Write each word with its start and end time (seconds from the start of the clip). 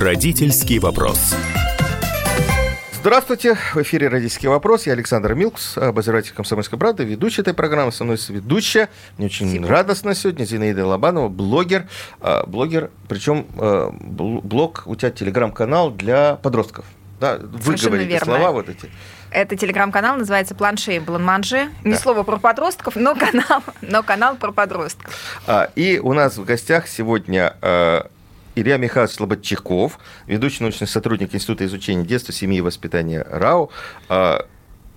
Родительский 0.00 0.78
вопрос. 0.78 1.34
Здравствуйте, 2.94 3.54
в 3.74 3.76
эфире 3.82 4.08
«Родительский 4.08 4.48
вопрос». 4.48 4.86
Я 4.86 4.94
Александр 4.94 5.34
Милкус, 5.34 5.76
обозреватель 5.76 6.32
«Комсомольской 6.32 6.78
правды», 6.78 7.04
ведущий 7.04 7.42
этой 7.42 7.52
программы. 7.52 7.92
Со 7.92 8.04
мной 8.04 8.18
ведущая, 8.30 8.88
мне 9.18 9.26
очень 9.26 9.48
Спасибо. 9.48 9.68
радостно 9.68 10.14
сегодня, 10.14 10.46
Зинаида 10.46 10.86
Лобанова, 10.86 11.28
блогер. 11.28 11.86
А, 12.22 12.46
блогер, 12.46 12.90
причем 13.10 13.46
а, 13.58 13.90
блог, 13.92 14.84
у 14.86 14.96
тебя 14.96 15.10
телеграм-канал 15.10 15.90
для 15.90 16.36
подростков. 16.36 16.86
Да, 17.20 17.36
вы 17.38 17.74
говорите 17.76 18.10
верно. 18.10 18.24
слова 18.24 18.52
вот 18.52 18.70
эти. 18.70 18.90
Это 19.30 19.54
телеграм-канал, 19.54 20.16
называется 20.16 20.54
«Планшей 20.54 20.98
Бланманжи». 21.00 21.68
Не 21.84 21.92
да. 21.92 21.98
слово 21.98 22.22
про 22.22 22.38
подростков, 22.38 22.96
но 22.96 23.14
канал, 23.14 23.62
но 23.82 24.02
канал 24.02 24.36
про 24.36 24.50
подростков. 24.50 25.14
А, 25.46 25.70
и 25.74 25.98
у 25.98 26.14
нас 26.14 26.38
в 26.38 26.44
гостях 26.46 26.88
сегодня 26.88 27.54
Илья 28.60 28.76
Михайлович 28.76 29.14
Слободчаков, 29.14 29.98
ведущий 30.26 30.62
научный 30.62 30.86
сотрудник 30.86 31.34
Института 31.34 31.64
изучения 31.64 32.04
детства, 32.04 32.34
семьи 32.34 32.58
и 32.58 32.60
воспитания 32.60 33.26
РАО, 33.26 33.70
а, 34.10 34.46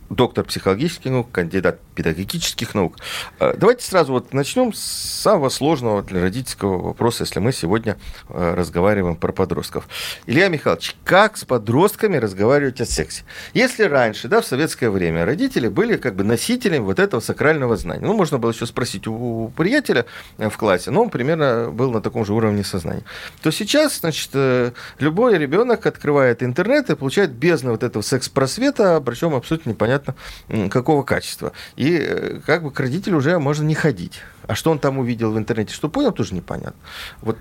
доктор 0.10 0.44
психологических 0.44 1.10
наук, 1.10 1.32
кандидат 1.32 1.80
педагогических 1.94 2.76
наук. 2.76 2.98
А, 3.40 3.54
давайте 3.56 3.86
сразу 3.86 4.14
вот 4.14 4.34
начнем 4.34 4.74
с 4.74 4.80
самого 4.80 5.50
сложного 5.50 6.04
для 6.04 6.22
родительского 6.22 6.82
вопроса, 6.82 7.24
если 7.24 7.40
мы 7.40 7.52
сегодня 7.54 7.98
а, 8.30 8.56
разговариваем 8.56 9.16
про 9.16 9.32
подростков. 9.32 9.88
Илья 10.26 10.48
Михайлович, 10.50 10.96
как 11.04 11.38
с 11.38 11.46
подростками 11.46 12.18
разговаривать 12.18 12.82
о 12.82 12.86
сексе? 12.86 13.24
Если 13.54 13.84
раньше, 13.84 14.28
да, 14.28 14.42
в 14.42 14.46
советское 14.46 14.90
время, 14.90 15.26
родители 15.26 15.68
были 15.68 15.98
как 15.98 16.16
бы 16.16 16.24
носителями 16.24 16.84
вот 16.84 17.00
этого 17.00 17.22
сакрального 17.22 17.78
знания. 17.78 18.06
Ну, 18.06 18.14
можно 18.14 18.38
было 18.38 18.52
еще 18.52 18.66
спросить 18.66 19.08
у 19.08 19.52
приятеля 19.56 20.06
в 20.38 20.56
классе, 20.58 20.92
но 20.92 21.04
он 21.04 21.10
примерно 21.10 21.70
был 21.72 21.92
на 21.92 22.02
таком 22.02 22.26
же 22.26 22.34
уровне 22.34 22.64
сознания. 22.64 23.04
То 23.42 23.52
сейчас, 23.52 24.00
значит, 24.00 24.30
э, 24.34 24.72
любой 25.00 25.38
ребенок 25.38 25.86
открывает 25.86 26.44
интернет 26.44 26.90
и 26.90 26.96
получает 26.96 27.32
бездну 27.32 27.72
вот 27.72 27.84
этого 27.84 28.02
секс-просвета, 28.02 29.02
причем 29.06 29.36
абсолютно 29.36 29.70
непонятно 29.70 30.16
какого 30.70 31.04
качества. 31.04 31.54
Э, 31.92 32.40
как 32.46 32.64
бы 32.64 32.72
к 32.72 32.80
родителю 32.80 33.18
уже 33.18 33.38
можно 33.40 33.64
не 33.64 33.76
ходить. 33.76 34.22
А 34.48 34.56
что 34.56 34.72
он 34.72 34.80
там 34.80 34.98
увидел 34.98 35.32
в 35.32 35.38
интернете, 35.38 35.74
что 35.74 35.90
понял, 35.90 36.12
тоже 36.12 36.36
непонятно. 36.36 36.80
Вот 37.22 37.38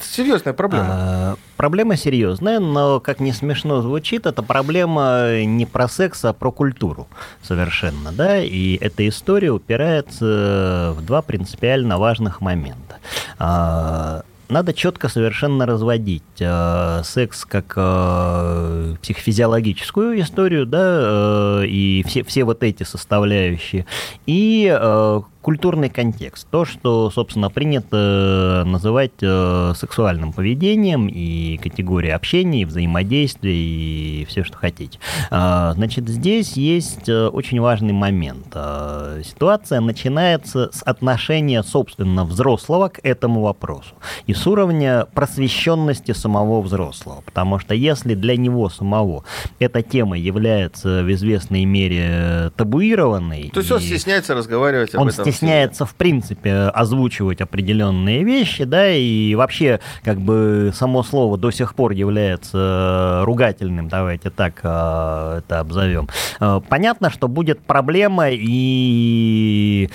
серьезная 0.00 0.52
проблема. 0.52 0.86
А, 0.90 1.36
проблема 1.56 1.96
серьезная, 1.96 2.60
но, 2.60 3.00
как 3.00 3.20
не 3.20 3.32
смешно 3.32 3.82
звучит, 3.82 4.26
это 4.26 4.42
проблема 4.42 5.42
не 5.44 5.66
про 5.66 5.88
секс, 5.88 6.24
а 6.24 6.32
про 6.32 6.50
культуру 6.50 7.08
совершенно, 7.42 8.12
да, 8.12 8.38
и 8.38 8.76
эта 8.76 9.08
история 9.08 9.50
упирается 9.50 10.94
в 10.96 11.04
два 11.04 11.22
принципиально 11.22 11.98
важных 11.98 12.40
момента. 12.40 12.98
А, 13.38 14.22
надо 14.48 14.72
четко 14.72 15.08
совершенно 15.08 15.66
разводить 15.66 16.22
э, 16.40 17.02
секс 17.04 17.44
как 17.44 17.74
э, 17.76 18.94
психофизиологическую 19.02 20.20
историю, 20.20 20.66
да, 20.66 21.62
э, 21.62 21.66
и 21.66 22.04
все, 22.06 22.24
все 22.24 22.44
вот 22.44 22.62
эти 22.62 22.82
составляющие, 22.82 23.86
и 24.26 24.68
э, 24.70 25.20
культурный 25.48 25.88
контекст. 25.88 26.46
То, 26.50 26.66
что, 26.66 27.08
собственно, 27.08 27.48
принято 27.48 28.64
называть 28.66 29.12
э, 29.22 29.72
сексуальным 29.74 30.34
поведением 30.34 31.08
и 31.08 31.56
категория 31.56 32.14
общения, 32.14 32.60
и 32.60 32.64
взаимодействия, 32.66 33.54
и 33.54 34.26
все, 34.28 34.44
что 34.44 34.58
хотите. 34.58 34.98
Э, 35.30 35.72
значит, 35.72 36.06
здесь 36.06 36.52
есть 36.52 37.08
э, 37.08 37.28
очень 37.28 37.62
важный 37.62 37.94
момент. 37.94 38.48
Э, 38.52 39.22
ситуация 39.24 39.80
начинается 39.80 40.68
с 40.70 40.82
отношения, 40.82 41.62
собственно, 41.62 42.26
взрослого 42.26 42.88
к 42.88 43.00
этому 43.02 43.40
вопросу. 43.40 43.94
И 44.26 44.34
с 44.34 44.46
уровня 44.46 45.06
просвещенности 45.14 46.12
самого 46.12 46.60
взрослого. 46.60 47.22
Потому 47.22 47.58
что 47.58 47.74
если 47.74 48.12
для 48.12 48.36
него 48.36 48.68
самого 48.68 49.24
эта 49.58 49.80
тема 49.80 50.18
является 50.18 51.02
в 51.02 51.10
известной 51.10 51.64
мере 51.64 52.52
табуированной... 52.54 53.50
То 53.54 53.60
есть 53.60 53.72
он 53.72 53.80
стесняется 53.80 54.34
разговаривать 54.34 54.94
об 54.94 55.08
этом 55.08 55.37
стесняется, 55.38 55.86
в 55.86 55.94
принципе, 55.94 56.52
озвучивать 56.52 57.40
определенные 57.40 58.24
вещи, 58.24 58.64
да, 58.64 58.90
и 58.90 59.34
вообще, 59.34 59.80
как 60.02 60.18
бы, 60.20 60.72
само 60.74 61.02
слово 61.02 61.38
до 61.38 61.50
сих 61.50 61.74
пор 61.74 61.92
является 61.92 63.22
ругательным, 63.24 63.88
давайте 63.88 64.30
так 64.30 64.60
э, 64.62 65.38
это 65.38 65.60
обзовем. 65.60 66.08
Э, 66.40 66.60
понятно, 66.68 67.10
что 67.10 67.28
будет 67.28 67.60
проблема 67.60 68.26
и 68.30 69.88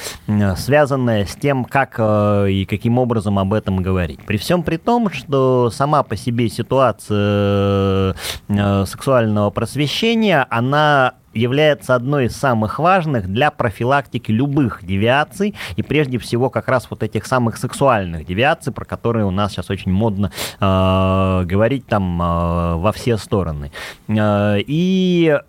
связанная 0.58 1.26
с 1.26 1.36
тем, 1.36 1.66
как 1.66 1.96
э, 1.98 2.50
и 2.50 2.66
каким 2.66 2.98
образом 2.98 3.38
об 3.38 3.54
этом 3.54 3.84
говорить. 3.84 4.22
При 4.26 4.38
всем 4.38 4.64
при 4.64 4.78
том, 4.78 5.12
что 5.12 5.70
сама 5.72 6.04
по 6.04 6.16
себе 6.16 6.50
ситуация 6.50 8.16
сексуального 8.48 9.50
просвещения, 9.50 10.46
она 10.50 11.16
является 11.34 11.96
одной 11.96 12.26
из 12.26 12.36
самых 12.36 12.80
важных 12.80 13.28
для 13.28 13.52
профилактики 13.52 14.32
любых 14.32 14.84
девиаций, 14.84 15.56
и 15.76 15.84
прежде 15.84 16.18
всего 16.18 16.50
как 16.50 16.68
раз 16.68 16.88
вот 16.90 17.04
этих 17.04 17.26
самых 17.26 17.58
сексуальных 17.58 18.26
девиаций, 18.26 18.74
про 18.74 18.86
которые 18.86 19.26
у 19.26 19.32
нас 19.32 19.52
сейчас 19.52 19.70
очень 19.70 19.92
модно 19.92 20.32
э, 20.60 21.44
говорить 21.46 21.88
там 21.88 22.22
э, 22.22 22.76
во 22.76 22.92
все 22.92 23.18
стороны. 23.18 23.72
Э, 24.08 24.58
и 24.60 25.40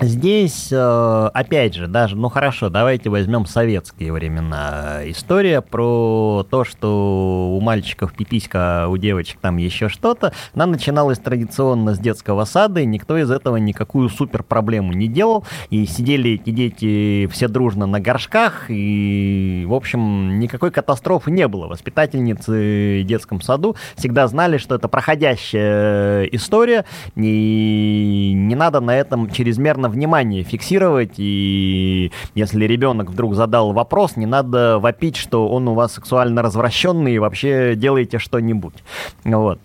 Здесь, 0.00 0.68
э, 0.72 1.30
опять 1.34 1.74
же, 1.74 1.86
даже, 1.86 2.16
ну 2.16 2.28
хорошо, 2.28 2.70
давайте 2.70 3.10
возьмем 3.10 3.46
советские 3.46 4.12
времена. 4.12 5.00
История 5.04 5.60
про 5.60 6.44
то, 6.50 6.64
что 6.64 7.54
у 7.56 7.60
мальчиков 7.60 8.12
пиписька, 8.14 8.84
а 8.84 8.88
у 8.88 8.96
девочек 8.96 9.38
там 9.40 9.58
еще 9.58 9.88
что-то, 9.88 10.32
она 10.54 10.66
начиналась 10.66 11.18
традиционно 11.18 11.94
с 11.94 11.98
детского 11.98 12.44
сада, 12.46 12.80
и 12.80 12.86
никто 12.86 13.16
из 13.16 13.30
этого 13.30 13.58
никакую 13.58 14.08
супер 14.08 14.42
проблему 14.42 14.92
не 14.92 15.08
делал. 15.08 15.44
И 15.70 15.84
сидели 15.86 16.32
эти 16.32 16.50
дети 16.50 17.28
все 17.30 17.46
дружно 17.46 17.86
на 17.86 18.00
горшках, 18.00 18.64
и, 18.68 19.64
в 19.68 19.74
общем, 19.74 20.40
никакой 20.40 20.70
катастрофы 20.70 21.30
не 21.30 21.46
было. 21.46 21.68
Воспитательницы 21.68 23.02
в 23.02 23.06
детском 23.06 23.40
саду 23.40 23.76
всегда 23.96 24.26
знали, 24.26 24.56
что 24.56 24.74
это 24.74 24.88
проходящая 24.88 26.24
история, 26.24 26.86
и 27.14 28.32
не 28.34 28.54
надо 28.54 28.80
на 28.80 28.96
этом 28.96 29.30
чрезмерно 29.30 29.91
внимание 29.92 30.42
фиксировать, 30.42 31.14
и 31.18 32.10
если 32.34 32.64
ребенок 32.64 33.10
вдруг 33.10 33.34
задал 33.34 33.72
вопрос, 33.72 34.16
не 34.16 34.26
надо 34.26 34.78
вопить, 34.78 35.16
что 35.16 35.48
он 35.48 35.68
у 35.68 35.74
вас 35.74 35.94
сексуально 35.94 36.42
развращенный, 36.42 37.14
и 37.14 37.18
вообще 37.18 37.74
делайте 37.76 38.18
что-нибудь. 38.18 38.82
Вот. 39.24 39.60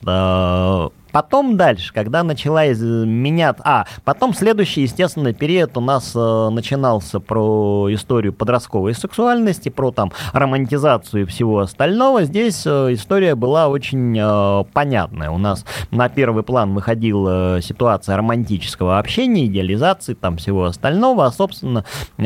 Потом 1.18 1.58
дальше, 1.58 1.94
когда 1.96 2.22
начала 2.22 2.68
меняться... 2.68 3.64
А, 3.66 3.88
потом 4.06 4.36
следующий, 4.36 4.82
естественно, 4.82 5.34
период 5.34 5.76
у 5.76 5.82
нас 5.82 6.12
э, 6.16 6.50
начинался 6.52 7.20
про 7.20 7.88
историю 7.92 8.34
подростковой 8.34 8.94
сексуальности, 8.94 9.70
про 9.70 9.90
там 9.90 10.12
романтизацию 10.32 11.24
и 11.24 11.26
всего 11.26 11.62
остального. 11.62 12.24
Здесь 12.24 12.68
э, 12.68 12.94
история 12.94 13.34
была 13.34 13.68
очень 13.68 14.16
э, 14.16 14.64
понятная. 14.74 15.32
У 15.32 15.40
нас 15.40 15.66
на 15.90 16.08
первый 16.08 16.44
план 16.44 16.76
выходила 16.76 17.62
ситуация 17.64 18.16
романтического 18.16 19.00
общения, 19.00 19.48
идеализации, 19.48 20.14
там 20.14 20.38
всего 20.38 20.66
остального, 20.66 21.26
а, 21.26 21.32
собственно, 21.32 21.84
э, 22.20 22.24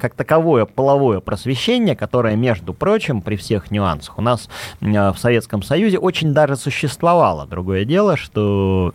как 0.00 0.14
таковое 0.14 0.64
половое 0.64 1.20
просвещение, 1.20 1.94
которое, 1.94 2.36
между 2.36 2.72
прочим, 2.72 3.20
при 3.20 3.36
всех 3.36 3.70
нюансах 3.70 4.16
у 4.16 4.22
нас 4.22 4.48
э, 4.80 5.12
в 5.12 5.18
Советском 5.18 5.62
Союзе 5.62 5.98
очень 5.98 6.32
даже 6.32 6.56
существовало. 6.56 7.46
Другое 7.46 7.84
дело, 7.84 8.16
что 8.22 8.94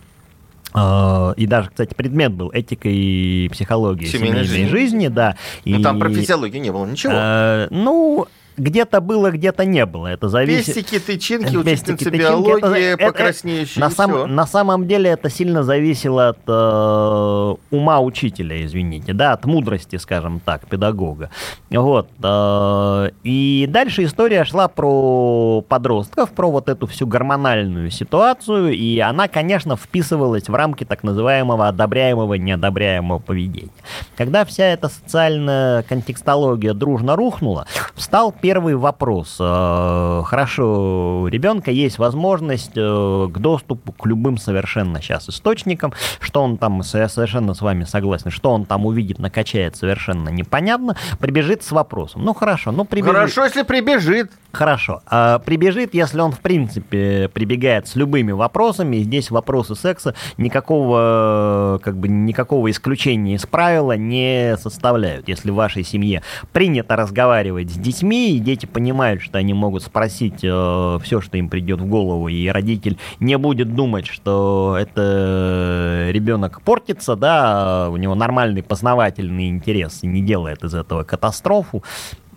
Uh, 0.74 1.34
и 1.36 1.46
даже, 1.46 1.70
кстати, 1.70 1.94
предмет 1.94 2.30
был 2.34 2.50
этика 2.50 2.90
и 2.90 3.48
психология 3.48 4.06
семейной, 4.06 4.44
семейной 4.44 4.68
жизни. 4.68 4.68
жизни, 4.68 5.08
да. 5.08 5.34
Но 5.64 5.78
и, 5.78 5.82
там 5.82 5.98
про 5.98 6.10
физиологию 6.10 6.60
не 6.60 6.70
было 6.70 6.84
ничего. 6.84 7.14
Uh, 7.14 7.68
ну, 7.70 8.28
где-то 8.58 9.00
было, 9.00 9.30
где-то 9.30 9.64
не 9.64 9.86
было. 9.86 10.08
Это 10.08 10.28
зависит... 10.28 10.74
Пестики, 10.74 10.98
тычинки, 10.98 11.56
учительница 11.56 12.10
биологии, 12.10 12.92
это, 12.92 13.06
покраснеющие. 13.06 13.80
на, 13.80 13.90
сам, 13.90 14.34
на 14.34 14.46
самом 14.46 14.86
деле 14.86 15.10
это 15.10 15.30
сильно 15.30 15.62
зависело 15.62 16.28
от 16.30 16.38
э, 16.46 17.54
ума 17.70 18.00
учителя, 18.00 18.64
извините, 18.64 19.12
да, 19.12 19.32
от 19.32 19.44
мудрости, 19.44 19.96
скажем 19.96 20.40
так, 20.40 20.66
педагога. 20.66 21.30
Вот. 21.70 22.08
Э, 22.22 23.10
и 23.22 23.66
дальше 23.68 24.04
история 24.04 24.44
шла 24.44 24.68
про 24.68 25.64
подростков, 25.68 26.30
про 26.32 26.50
вот 26.50 26.68
эту 26.68 26.86
всю 26.86 27.06
гормональную 27.06 27.90
ситуацию, 27.90 28.72
и 28.72 28.98
она, 28.98 29.28
конечно, 29.28 29.76
вписывалась 29.76 30.48
в 30.48 30.54
рамки 30.54 30.84
так 30.84 31.02
называемого 31.04 31.68
одобряемого, 31.68 32.34
неодобряемого 32.34 33.18
поведения. 33.18 33.70
Когда 34.16 34.44
вся 34.44 34.64
эта 34.64 34.88
социальная 34.88 35.82
контекстология 35.82 36.74
дружно 36.74 37.14
рухнула, 37.16 37.66
встал 37.94 38.32
первый 38.32 38.47
первый 38.48 38.76
вопрос. 38.76 39.36
Э, 39.38 40.22
хорошо, 40.24 41.20
у 41.20 41.26
ребенка 41.26 41.70
есть 41.70 41.98
возможность 41.98 42.72
э, 42.76 43.28
к 43.30 43.38
доступу 43.38 43.92
к 43.92 44.06
любым 44.06 44.38
совершенно 44.38 45.02
сейчас 45.02 45.28
источникам. 45.28 45.92
Что 46.18 46.42
он 46.42 46.56
там, 46.56 46.80
я 46.94 47.10
совершенно 47.10 47.52
с 47.52 47.60
вами 47.60 47.84
согласен, 47.84 48.30
что 48.30 48.52
он 48.52 48.64
там 48.64 48.86
увидит, 48.86 49.18
накачает, 49.18 49.76
совершенно 49.76 50.30
непонятно. 50.30 50.96
Прибежит 51.18 51.62
с 51.62 51.72
вопросом. 51.72 52.24
Ну 52.24 52.32
хорошо, 52.32 52.72
ну 52.72 52.86
прибежит. 52.86 53.14
Хорошо, 53.14 53.44
если 53.44 53.64
прибежит. 53.64 54.30
Хорошо. 54.50 55.02
А 55.06 55.40
прибежит, 55.40 55.92
если 55.92 56.20
он, 56.20 56.32
в 56.32 56.40
принципе, 56.40 57.28
прибегает 57.28 57.86
с 57.86 57.96
любыми 57.96 58.32
вопросами, 58.32 58.96
и 58.96 59.02
здесь 59.02 59.30
вопросы 59.30 59.74
секса 59.74 60.14
никакого, 60.38 61.78
как 61.84 61.98
бы, 61.98 62.08
никакого 62.08 62.70
исключения 62.70 63.34
из 63.34 63.44
правила 63.44 63.92
не 63.92 64.56
составляют. 64.56 65.28
Если 65.28 65.50
в 65.50 65.54
вашей 65.54 65.84
семье 65.84 66.22
принято 66.52 66.96
разговаривать 66.96 67.70
с 67.70 67.74
детьми, 67.74 68.37
и 68.38 68.40
дети 68.40 68.66
понимают, 68.66 69.20
что 69.20 69.38
они 69.38 69.52
могут 69.52 69.82
спросить 69.82 70.40
э, 70.42 70.98
все, 71.02 71.20
что 71.20 71.36
им 71.36 71.48
придет 71.48 71.80
в 71.80 71.86
голову, 71.86 72.28
и 72.28 72.48
родитель 72.48 72.98
не 73.20 73.36
будет 73.36 73.74
думать, 73.74 74.06
что 74.06 74.76
это 74.78 76.08
ребенок 76.10 76.62
портится, 76.62 77.16
да, 77.16 77.88
у 77.90 77.96
него 77.96 78.14
нормальный 78.14 78.62
познавательный 78.62 79.48
интерес, 79.48 80.00
и 80.02 80.06
не 80.06 80.22
делает 80.22 80.64
из 80.64 80.74
этого 80.74 81.02
катастрофу, 81.02 81.82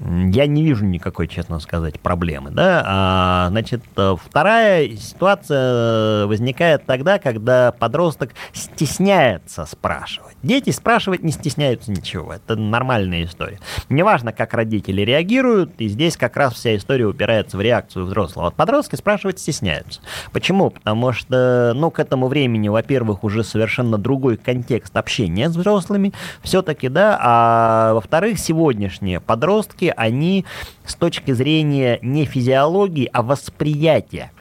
я 0.03 0.47
не 0.47 0.63
вижу 0.63 0.85
никакой, 0.85 1.27
честно 1.27 1.59
сказать, 1.59 1.99
проблемы. 1.99 2.51
Да? 2.51 2.83
А, 2.85 3.47
значит, 3.49 3.83
вторая 3.95 4.89
ситуация 4.95 6.25
возникает 6.25 6.85
тогда, 6.85 7.19
когда 7.19 7.71
подросток 7.71 8.31
стесняется 8.53 9.65
спрашивать. 9.65 10.35
Дети 10.43 10.71
спрашивать 10.71 11.23
не 11.23 11.31
стесняются 11.31 11.91
ничего. 11.91 12.33
Это 12.33 12.55
нормальная 12.55 13.25
история. 13.25 13.59
Неважно, 13.89 14.31
как 14.33 14.53
родители 14.53 15.01
реагируют, 15.01 15.73
и 15.79 15.87
здесь 15.87 16.17
как 16.17 16.35
раз 16.37 16.53
вся 16.53 16.75
история 16.75 17.05
упирается 17.05 17.57
в 17.57 17.61
реакцию 17.61 18.05
взрослого. 18.05 18.45
Вот 18.45 18.55
подростки 18.55 18.95
спрашивать 18.95 19.39
стесняются. 19.39 20.01
Почему? 20.31 20.71
Потому 20.71 21.11
что, 21.11 21.73
ну, 21.75 21.91
к 21.91 21.99
этому 21.99 22.27
времени, 22.27 22.69
во-первых, 22.69 23.23
уже 23.23 23.43
совершенно 23.43 23.97
другой 23.97 24.37
контекст 24.37 24.95
общения 24.97 25.49
с 25.49 25.55
взрослыми, 25.55 26.13
все-таки, 26.41 26.89
да, 26.89 27.19
а 27.21 27.93
во-вторых, 27.93 28.39
сегодняшние 28.39 29.19
подростки, 29.19 29.90
они 29.97 30.45
с 30.85 30.95
точки 30.95 31.31
зрения 31.31 31.99
не 32.01 32.25
физиологии, 32.25 33.09
а 33.11 33.21
восприятия 33.21 34.31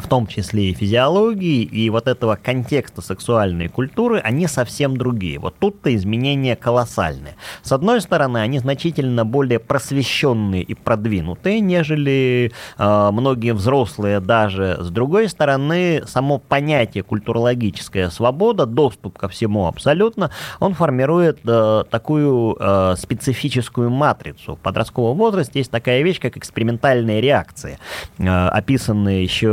в 0.00 0.08
том 0.08 0.26
числе 0.26 0.70
и 0.70 0.74
физиологии, 0.74 1.62
и 1.62 1.90
вот 1.90 2.08
этого 2.08 2.36
контекста 2.36 3.02
сексуальной 3.02 3.68
культуры, 3.68 4.18
они 4.18 4.46
совсем 4.46 4.96
другие. 4.96 5.38
Вот 5.38 5.56
тут-то 5.58 5.94
изменения 5.94 6.56
колоссальные. 6.56 7.36
С 7.62 7.72
одной 7.72 8.00
стороны, 8.00 8.38
они 8.38 8.58
значительно 8.58 9.24
более 9.24 9.58
просвещенные 9.58 10.62
и 10.62 10.74
продвинутые, 10.74 11.60
нежели 11.60 12.52
э, 12.78 13.10
многие 13.12 13.52
взрослые 13.52 14.20
даже. 14.20 14.78
С 14.80 14.90
другой 14.90 15.28
стороны, 15.28 16.02
само 16.06 16.38
понятие 16.38 17.02
культурологическая 17.02 18.10
свобода, 18.10 18.66
доступ 18.66 19.18
ко 19.18 19.28
всему 19.28 19.66
абсолютно, 19.66 20.30
он 20.58 20.74
формирует 20.74 21.40
э, 21.44 21.84
такую 21.90 22.56
э, 22.58 22.94
специфическую 22.98 23.90
матрицу. 23.90 24.56
В 24.56 24.58
подростковом 24.58 25.16
возрасте 25.16 25.60
есть 25.60 25.70
такая 25.70 26.02
вещь, 26.02 26.20
как 26.20 26.36
экспериментальные 26.36 27.20
реакции, 27.20 27.78
э, 28.18 28.24
описанные 28.26 29.22
еще 29.22 29.50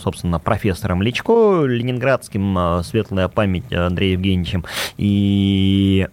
собственно, 0.00 0.38
профессором 0.38 1.02
Личко, 1.02 1.64
ленинградским, 1.64 2.56
а, 2.58 2.82
светлая 2.82 3.28
память 3.28 3.72
Андреем 3.72 4.20
Евгеньевичем, 4.20 4.64
и 4.96 6.08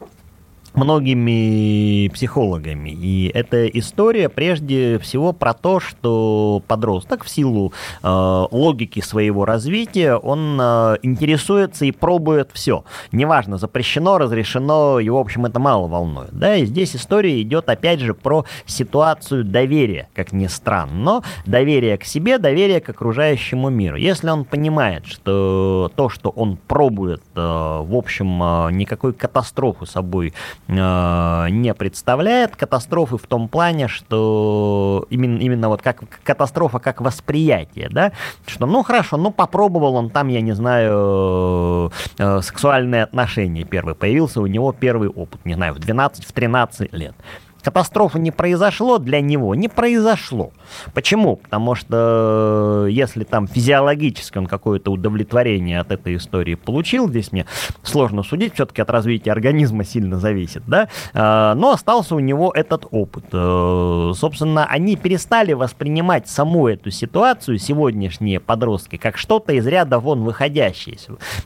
многими 0.74 2.08
психологами. 2.10 2.90
И 2.90 3.32
эта 3.34 3.68
история 3.68 4.30
прежде 4.30 5.00
всего 5.00 5.34
про 5.34 5.54
то, 5.54 5.80
что 5.80 6.62
подросток 6.68 7.24
в 7.24 7.30
силу 7.30 7.74
э, 8.02 8.46
логики 8.52 9.00
своего 9.02 9.46
развития, 9.46 10.16
он 10.16 10.58
э, 10.60 10.98
интересуется 11.02 11.86
и 11.86 11.92
пробует 11.92 12.50
все. 12.54 12.84
Неважно, 13.12 13.58
запрещено, 13.58 14.18
разрешено, 14.18 15.00
и, 15.00 15.10
в 15.10 15.18
общем, 15.18 15.46
это 15.46 15.60
мало 15.60 15.88
волнует. 15.88 16.32
Да? 16.32 16.56
И 16.56 16.66
здесь 16.66 16.96
история 16.96 17.42
идет, 17.42 17.70
опять 17.70 18.00
же, 18.00 18.14
про 18.14 18.46
ситуацию 18.66 19.44
доверия, 19.44 20.10
как 20.14 20.32
ни 20.32 20.48
странно. 20.48 20.92
Но 20.92 21.24
доверие 21.46 21.98
к 21.98 22.04
себе, 22.04 22.38
доверие 22.38 22.80
к 22.80 22.90
окружающему 22.90 23.70
миру. 23.70 23.98
Если 23.98 24.30
он 24.30 24.46
понимает, 24.46 25.06
что 25.06 25.92
то, 25.96 26.10
что 26.10 26.30
он 26.30 26.58
пробует, 26.58 27.22
э, 27.36 27.40
в 27.40 27.96
общем, 27.96 28.42
э, 28.42 28.72
никакой 28.72 29.14
катастрофы 29.14 29.86
собой 29.86 30.34
не 30.68 31.74
представляет 31.74 32.56
катастрофы 32.56 33.18
в 33.18 33.28
том 33.28 33.50
плане, 33.50 33.88
что 33.88 35.06
именно, 35.10 35.40
именно 35.40 35.68
вот 35.68 35.82
как 35.82 36.04
катастрофа 36.24 36.80
как 36.80 37.02
восприятие, 37.02 37.90
да, 37.90 38.14
что 38.46 38.66
ну 38.66 38.84
хорошо, 38.84 39.18
ну 39.18 39.32
попробовал 39.32 39.96
он 39.96 40.10
там, 40.10 40.30
я 40.30 40.42
не 40.42 40.54
знаю, 40.54 41.92
э, 42.18 42.40
сексуальные 42.42 43.04
отношения 43.04 43.66
первый, 43.66 43.96
появился 43.96 44.42
у 44.42 44.48
него 44.48 44.72
первый 44.72 45.10
опыт, 45.10 45.44
не 45.46 45.56
знаю, 45.56 45.74
в 45.74 45.80
12-13 45.80 46.90
лет 46.96 47.16
катастрофы 47.62 48.20
не 48.20 48.32
произошло 48.32 48.98
для 48.98 49.22
него, 49.22 49.56
не 49.56 49.68
произошло. 49.68 50.52
Почему? 50.94 51.38
Потому 51.38 51.76
что 51.76 52.86
э, 52.88 52.92
если 52.92 53.24
там 53.24 53.48
физиологически 53.48 54.38
он 54.38 54.48
какое-то 54.48 54.92
удовлетворение 54.92 55.80
от 55.80 55.92
этой 55.92 56.16
истории 56.16 56.56
получил, 56.56 57.10
здесь 57.10 57.32
мне 57.32 57.46
сложно 57.84 58.24
судить, 58.24 58.54
все-таки 58.56 58.82
от 58.82 58.90
развития 58.90 59.32
организма 59.32 59.84
сильно 59.84 60.18
зависит, 60.20 60.64
да, 60.68 60.90
э, 61.14 61.54
но 61.56 61.72
остался 61.72 62.16
у 62.16 62.20
него 62.20 62.52
этот 62.54 62.88
опыт. 62.92 63.26
Э, 63.32 64.12
собственно, 64.16 64.66
они 64.66 64.96
перестали 64.96 65.54
воспринимать 65.54 66.28
саму 66.28 66.68
эту 66.68 66.92
ситуацию, 66.92 67.58
сегодняшние 67.58 68.40
подростки, 68.40 68.98
как 68.98 69.18
что-то 69.18 69.54
из 69.54 69.66
ряда 69.68 70.00
вон 70.00 70.24
выходящее. 70.24 70.98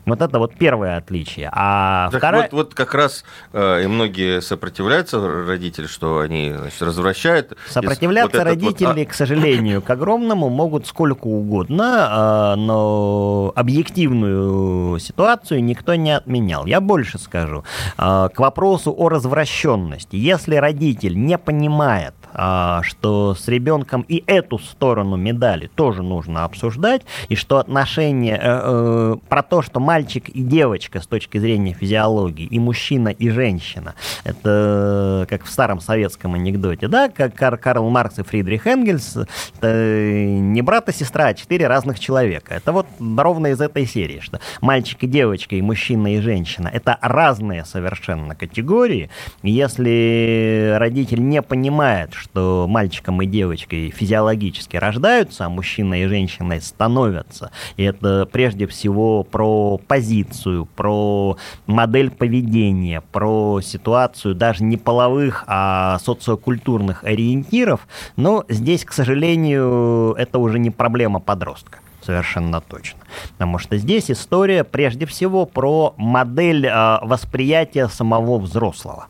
Вот 0.06 0.22
это 0.22 0.40
вот 0.40 0.56
первое 0.56 0.98
отличие. 0.98 1.50
А 1.52 2.10
так 2.10 2.20
вторая... 2.20 2.42
вот, 2.44 2.54
вот 2.54 2.74
как 2.74 2.94
раз 2.94 3.24
и 3.54 3.86
многие 3.88 4.42
сопротивляются 4.42 5.20
родители, 5.46 5.88
что 5.88 6.05
что 6.06 6.20
они 6.20 6.54
значит, 6.56 6.82
развращают. 6.82 7.58
Сопротивляться 7.68 8.38
вот 8.38 8.46
родители, 8.46 9.00
вот... 9.00 9.10
к 9.10 9.14
сожалению, 9.14 9.82
к 9.82 9.90
огромному 9.90 10.50
могут 10.50 10.86
сколько 10.86 11.28
угодно, 11.28 12.08
а, 12.10 12.56
но 12.56 13.52
объективную 13.56 15.00
ситуацию 15.00 15.64
никто 15.64 15.96
не 15.96 16.12
отменял. 16.12 16.66
Я 16.66 16.82
больше 16.82 17.18
скажу. 17.18 17.64
А, 17.98 18.30
к 18.30 18.40
вопросу 18.40 18.94
о 18.96 19.10
развращенности. 19.10 20.16
Если 20.16 20.56
родитель 20.56 21.18
не 21.18 21.38
понимает, 21.38 22.14
а, 22.38 22.82
что 22.84 23.34
с 23.34 23.48
ребенком 23.48 24.02
и 24.02 24.24
эту 24.28 24.60
сторону 24.60 25.16
медали 25.16 25.68
тоже 25.74 26.04
нужно 26.04 26.44
обсуждать, 26.44 27.04
и 27.30 27.36
что 27.36 27.60
отношения 27.60 28.36
э, 28.36 28.40
э, 28.44 29.16
про 29.30 29.42
то, 29.42 29.62
что 29.62 29.80
мальчик 29.80 30.28
и 30.28 30.42
девочка 30.42 31.00
с 31.00 31.08
точки 31.08 31.38
зрения 31.38 31.74
физиологии, 31.74 32.46
и 32.46 32.60
мужчина 32.60 33.08
и 33.08 33.30
женщина, 33.30 33.96
это 34.26 35.26
как 35.30 35.46
в 35.46 35.50
старом 35.50 35.80
советском 35.80 35.95
анекдоте, 35.96 36.88
да, 36.88 37.10
как 37.10 37.36
Кар 37.36 37.58
Карл 37.58 37.90
Маркс 37.90 38.20
и 38.20 38.24
Фридрих 38.24 38.68
Энгельс, 38.68 39.18
это 39.58 40.26
не 40.26 40.62
брат 40.62 40.90
и 40.90 40.94
сестра, 40.94 41.28
а 41.28 41.34
четыре 41.34 41.68
разных 41.68 42.00
человека. 42.00 42.54
Это 42.54 42.72
вот 42.72 42.88
ровно 43.00 43.48
из 43.48 43.62
этой 43.62 43.86
серии, 43.86 44.20
что 44.20 44.40
мальчик 44.62 45.04
и 45.04 45.08
девочка, 45.08 45.56
и 45.56 45.62
мужчина 45.62 46.16
и 46.16 46.20
женщина, 46.20 46.70
это 46.72 46.98
разные 47.02 47.66
совершенно 47.66 48.36
категории. 48.36 49.10
Если 49.44 50.76
родитель 50.78 51.28
не 51.28 51.42
понимает, 51.42 52.14
что 52.14 52.66
мальчиком 52.68 53.22
и 53.22 53.26
девочкой 53.26 53.92
физиологически 53.92 54.78
рождаются, 54.78 55.46
а 55.46 55.50
мужчина 55.50 56.02
и 56.02 56.08
женщина 56.08 56.60
становятся. 56.60 57.52
И 57.78 57.84
это 57.84 58.28
прежде 58.32 58.68
всего 58.68 59.24
про 59.24 59.78
позицию, 59.78 60.66
про 60.66 61.38
модель 61.66 62.12
поведения, 62.12 63.02
про 63.12 63.62
ситуацию 63.62 64.36
даже 64.36 64.64
не 64.64 64.78
половых, 64.78 65.44
а 65.48 65.85
социокультурных 66.00 67.04
ориентиров. 67.04 67.88
Но 68.16 68.46
здесь, 68.50 68.86
к 68.86 68.94
сожалению, 68.94 70.14
это 70.18 70.40
уже 70.40 70.60
не 70.60 70.72
проблема 70.72 71.20
подростка 71.20 71.80
совершенно 72.06 72.62
точно. 72.62 73.00
Потому 73.32 73.58
что 73.58 73.78
здесь 73.78 74.12
история 74.12 74.64
прежде 74.64 75.06
всего 75.06 75.46
про 75.46 75.96
модель 75.98 76.68
э, 76.68 77.00
восприятия 77.02 77.88
самого 77.88 78.38
взрослого. 78.38 79.08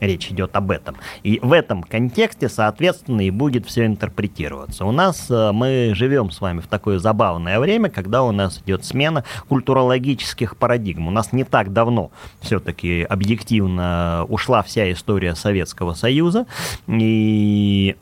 Речь 0.00 0.30
идет 0.30 0.54
об 0.56 0.70
этом. 0.70 0.96
И 1.22 1.38
в 1.42 1.52
этом 1.52 1.82
контексте, 1.82 2.48
соответственно, 2.48 3.26
и 3.26 3.30
будет 3.30 3.66
все 3.66 3.86
интерпретироваться. 3.86 4.84
У 4.84 4.92
нас 4.92 5.26
э, 5.30 5.52
мы 5.52 5.92
живем 5.94 6.30
с 6.30 6.40
вами 6.40 6.60
в 6.60 6.66
такое 6.66 6.98
забавное 6.98 7.58
время, 7.60 7.88
когда 7.88 8.22
у 8.22 8.32
нас 8.32 8.62
идет 8.64 8.84
смена 8.84 9.24
культурологических 9.48 10.56
парадигм. 10.56 11.08
У 11.08 11.10
нас 11.10 11.32
не 11.32 11.44
так 11.44 11.72
давно 11.72 12.10
все-таки 12.40 13.02
объективно 13.02 14.24
ушла 14.28 14.62
вся 14.62 14.90
история 14.92 15.34
Советского 15.34 15.94
Союза. 15.94 16.46
И 16.86 17.96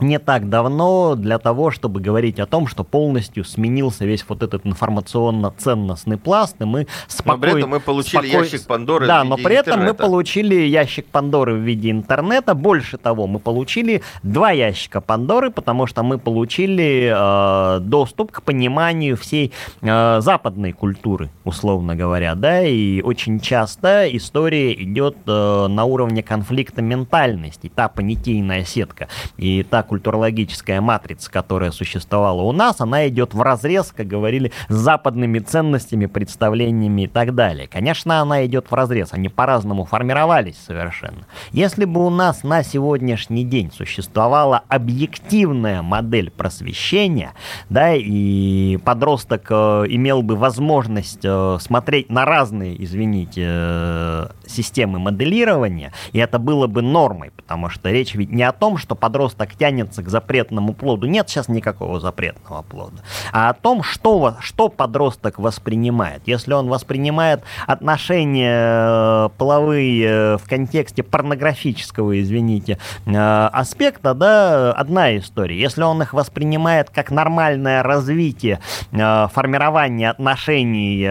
не 0.00 0.18
так 0.18 0.48
давно 0.48 1.14
для 1.14 1.38
того, 1.38 1.70
чтобы 1.70 2.00
говорить 2.00 2.38
о 2.40 2.46
том, 2.46 2.66
что 2.66 2.84
полностью 2.84 3.44
сменился 3.44 4.04
весь 4.04 4.24
вот 4.28 4.42
этот 4.42 4.66
информационно-ценностный 4.66 6.16
пласт, 6.16 6.56
и 6.60 6.64
мы 6.64 6.86
спокойно... 7.06 7.36
Но 7.36 7.52
при 7.52 7.58
этом 7.58 7.70
мы 7.70 7.80
получили 7.80 8.28
спокой... 8.28 8.44
ящик 8.44 8.66
Пандоры 8.66 9.06
Да, 9.06 9.24
но 9.24 9.36
при 9.36 9.54
этом 9.54 9.74
интернета. 9.74 10.02
мы 10.02 10.08
получили 10.08 10.54
ящик 10.54 11.06
Пандоры 11.06 11.54
в 11.54 11.58
виде 11.58 11.90
интернета. 11.90 12.54
Больше 12.54 12.98
того, 12.98 13.26
мы 13.26 13.38
получили 13.38 14.02
два 14.22 14.50
ящика 14.50 15.00
Пандоры, 15.00 15.50
потому 15.50 15.86
что 15.86 16.02
мы 16.02 16.18
получили 16.18 17.12
э, 17.14 17.80
доступ 17.80 18.32
к 18.32 18.42
пониманию 18.42 19.16
всей 19.16 19.52
э, 19.80 20.20
западной 20.20 20.72
культуры, 20.72 21.30
условно 21.44 21.96
говоря, 21.96 22.34
да, 22.34 22.62
и 22.62 23.00
очень 23.02 23.40
часто 23.40 24.06
история 24.16 24.72
идет 24.72 25.16
э, 25.26 25.66
на 25.68 25.84
уровне 25.84 26.22
конфликта 26.22 26.82
ментальности, 26.82 27.70
та 27.74 27.88
понятийная 27.88 28.64
сетка, 28.64 29.08
и 29.36 29.62
та 29.62 29.82
культурологическая 29.88 30.80
матрица, 30.80 31.30
которая 31.30 31.72
существовала 31.72 32.42
у 32.42 32.52
нас, 32.52 32.80
она 32.80 33.08
идет 33.08 33.34
в 33.34 33.42
разрез, 33.42 33.92
как 33.96 34.06
говорили, 34.06 34.52
с 34.68 34.74
западными 34.74 35.38
ценностями, 35.40 36.06
представлениями 36.06 37.02
и 37.02 37.06
так 37.08 37.34
далее. 37.34 37.66
Конечно, 37.66 38.20
она 38.20 38.46
идет 38.46 38.70
в 38.70 38.74
разрез, 38.74 39.08
они 39.12 39.28
по-разному 39.28 39.84
формировались 39.84 40.58
совершенно. 40.64 41.26
Если 41.50 41.84
бы 41.86 42.06
у 42.06 42.10
нас 42.10 42.44
на 42.44 42.62
сегодняшний 42.62 43.44
день 43.44 43.72
существовала 43.72 44.62
объективная 44.68 45.82
модель 45.82 46.30
просвещения, 46.30 47.32
да, 47.70 47.94
и 47.94 48.76
подросток 48.84 49.46
э, 49.50 49.84
имел 49.88 50.22
бы 50.22 50.36
возможность 50.36 51.24
э, 51.24 51.56
смотреть 51.60 52.10
на 52.10 52.24
разные, 52.24 52.82
извините, 52.82 53.44
э, 53.46 54.28
системы 54.46 54.98
моделирования, 54.98 55.92
и 56.12 56.18
это 56.18 56.38
было 56.38 56.66
бы 56.66 56.82
нормой, 56.82 57.30
потому 57.30 57.70
что 57.70 57.90
речь 57.90 58.14
ведь 58.14 58.30
не 58.30 58.42
о 58.42 58.52
том, 58.52 58.76
что 58.76 58.94
подросток 58.94 59.54
тянется 59.78 60.02
к 60.02 60.08
запретному 60.08 60.74
плоду, 60.74 61.06
нет 61.06 61.28
сейчас 61.28 61.48
никакого 61.48 62.00
запретного 62.00 62.62
плода, 62.62 62.98
а 63.32 63.50
о 63.50 63.54
том, 63.54 63.82
что, 63.82 64.36
что 64.40 64.68
подросток 64.68 65.38
воспринимает. 65.38 66.22
Если 66.26 66.52
он 66.52 66.68
воспринимает 66.68 67.42
отношения 67.66 69.28
половые 69.38 70.38
в 70.38 70.48
контексте 70.48 71.02
порнографического, 71.02 72.20
извините, 72.20 72.78
аспекта, 73.06 74.14
да, 74.14 74.72
одна 74.72 75.16
история. 75.16 75.58
Если 75.60 75.82
он 75.82 76.02
их 76.02 76.12
воспринимает 76.12 76.90
как 76.90 77.10
нормальное 77.10 77.82
развитие 77.82 78.60
формирования 78.90 80.10
отношений 80.10 81.08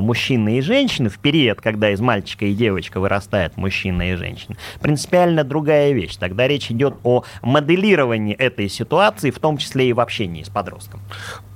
мужчины 0.00 0.58
и 0.58 0.60
женщины 0.62 1.08
в 1.08 1.18
период, 1.18 1.60
когда 1.60 1.90
из 1.90 2.00
мальчика 2.00 2.46
и 2.46 2.54
девочка 2.54 2.98
вырастает 3.00 3.56
мужчина 3.56 4.12
и 4.12 4.14
женщина, 4.14 4.56
принципиально 4.80 5.44
другая 5.44 5.92
вещь. 5.92 6.16
Тогда 6.16 6.48
речь 6.48 6.70
идет 6.70 6.94
о 7.04 7.24
моделировании 7.42 8.05
этой 8.14 8.68
ситуации, 8.68 9.30
в 9.30 9.38
том 9.38 9.58
числе 9.58 9.88
и 9.88 9.92
в 9.92 10.00
общении 10.00 10.42
с 10.42 10.48
подростком. 10.48 11.00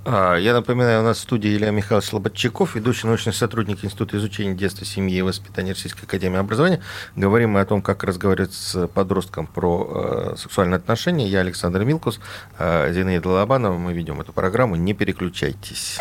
А, 0.04 0.36
я 0.36 0.54
напоминаю, 0.54 1.02
у 1.02 1.04
нас 1.04 1.18
в 1.18 1.20
студии 1.20 1.54
Илья 1.54 1.70
Михайлович 1.70 2.08
Слободчаков, 2.08 2.74
ведущий 2.74 3.06
научный 3.06 3.32
сотрудник 3.32 3.84
Института 3.84 4.16
изучения 4.16 4.54
детства, 4.54 4.86
семьи 4.86 5.18
и 5.18 5.22
воспитания 5.22 5.72
Российской 5.72 6.04
Академии 6.04 6.38
Образования. 6.38 6.80
Говорим 7.16 7.50
мы 7.50 7.60
о 7.60 7.66
том, 7.66 7.82
как 7.82 8.02
разговаривать 8.02 8.54
с 8.54 8.86
подростком 8.88 9.46
про 9.46 10.32
э, 10.32 10.36
сексуальные 10.36 10.78
отношения. 10.78 11.28
Я 11.28 11.40
Александр 11.40 11.84
Милкус, 11.84 12.18
э, 12.58 12.92
Зинаида 12.92 13.28
Лобанова. 13.28 13.76
Мы 13.76 13.92
ведем 13.92 14.20
эту 14.20 14.32
программу. 14.32 14.76
Не 14.76 14.94
переключайтесь. 14.94 15.98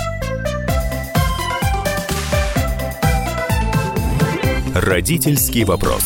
Родительский 4.74 5.66
вопрос. 5.66 6.06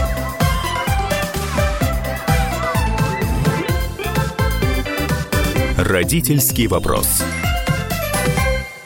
Родительский 5.83 6.67
вопрос. 6.67 7.23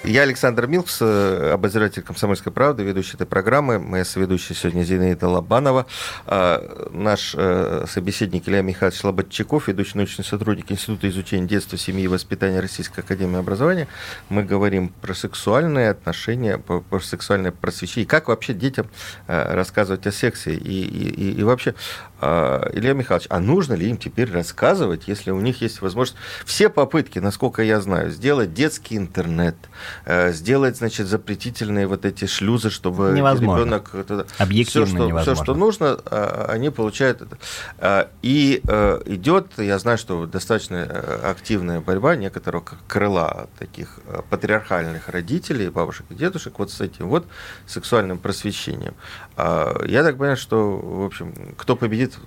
Я 0.08 0.22
Александр 0.22 0.68
Милкс, 0.68 1.00
э, 1.02 1.52
обозреватель 1.54 2.04
«Комсомольской 2.04 2.52
правды», 2.52 2.84
ведущий 2.84 3.16
этой 3.16 3.26
программы. 3.26 3.80
Моя 3.80 4.06
соведущая 4.06 4.56
сегодня 4.56 4.84
Зинаида 4.84 5.28
Лобанова. 5.28 5.88
А, 6.28 6.90
наш 6.92 7.34
э, 7.36 7.86
собеседник 7.90 8.48
Илья 8.48 8.62
Михайлович 8.62 9.00
Слободчаков, 9.00 9.68
ведущий 9.68 9.98
научный 9.98 10.24
сотрудник 10.24 10.72
Института 10.72 11.10
изучения 11.10 11.48
детства, 11.48 11.76
семьи 11.78 12.04
и 12.04 12.08
воспитания 12.08 12.60
Российской 12.60 13.00
Академии 13.00 13.40
Образования. 13.40 13.88
Мы 14.30 14.44
говорим 14.44 14.90
про 14.90 15.16
сексуальные 15.16 15.90
отношения, 15.90 16.60
про, 16.60 16.84
сексуальное 17.00 17.52
просвещение. 17.52 18.08
Как 18.08 18.28
вообще 18.28 18.54
детям 18.54 18.88
э, 19.26 19.56
рассказывать 19.56 20.06
о 20.06 20.12
сексе? 20.12 20.54
И, 20.54 20.86
и, 20.86 21.32
и 21.32 21.44
вообще, 21.44 21.74
а, 22.22 22.70
Илья 22.74 22.94
Михайлович, 22.94 23.26
а 23.32 23.40
нужно 23.40 23.74
ли 23.74 23.90
им 23.90 23.98
теперь 23.98 24.32
рассказывать, 24.32 25.08
если 25.08 25.32
у 25.32 25.42
них 25.42 25.62
есть 25.62 25.82
возможность? 25.82 26.20
Все 26.46 26.70
попытки, 26.70 27.18
насколько 27.18 27.64
я 27.64 27.82
знаю, 27.82 28.12
сделать 28.12 28.54
детский 28.54 28.98
интернет– 28.98 29.56
сделать, 30.06 30.78
значит, 30.78 31.08
запретительные 31.08 31.88
вот 31.88 32.06
эти 32.06 32.26
шлюзы, 32.26 32.70
чтобы 32.70 33.12
невозможно. 33.12 33.62
ребенок... 33.62 33.92
Объективно 34.38 34.86
все, 34.86 34.96
что, 34.96 35.08
невозможно. 35.08 35.34
Все, 35.34 35.44
что 35.44 35.56
нужно, 35.56 36.00
а, 36.06 36.48
они 36.50 36.70
получают 36.70 37.22
это. 37.22 37.38
А, 37.78 38.10
и 38.22 38.62
э, 38.68 39.02
идет, 39.06 39.48
я 39.58 39.80
знаю, 39.80 39.98
что 39.98 40.26
достаточно 40.26 40.76
э, 40.76 41.30
активная 41.30 41.80
борьба 41.80 42.16
некоторого 42.16 42.64
крыла 42.88 43.48
таких 43.60 44.00
патриархальных 44.30 45.10
родителей, 45.10 45.70
бабушек 45.70 46.06
и 46.10 46.16
дедушек 46.16 46.60
вот 46.60 46.72
с 46.72 46.82
этим 46.82 47.08
вот 47.08 47.26
сексуальным 47.66 48.18
просвещением. 48.18 48.94
А, 49.38 49.84
я 49.86 50.04
так 50.04 50.18
понимаю, 50.18 50.38
что, 50.38 50.78
в 50.78 51.06
общем, 51.06 51.34
кто 51.58 51.76
победит, 51.76 52.18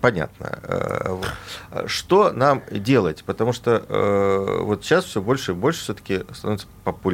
понятно. 0.00 1.18
Что 1.86 2.32
нам 2.32 2.62
делать? 2.70 3.22
Потому 3.24 3.52
что 3.52 4.62
вот 4.62 4.84
сейчас 4.84 5.04
все 5.04 5.20
больше 5.20 5.52
и 5.52 5.54
больше 5.54 5.80
все-таки 5.80 6.24
становится 6.32 6.66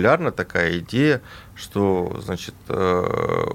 популярна 0.02 0.32
такая 0.32 0.78
идея, 0.78 1.22
что, 1.54 2.20
значит, 2.20 2.54
э, 2.68 3.46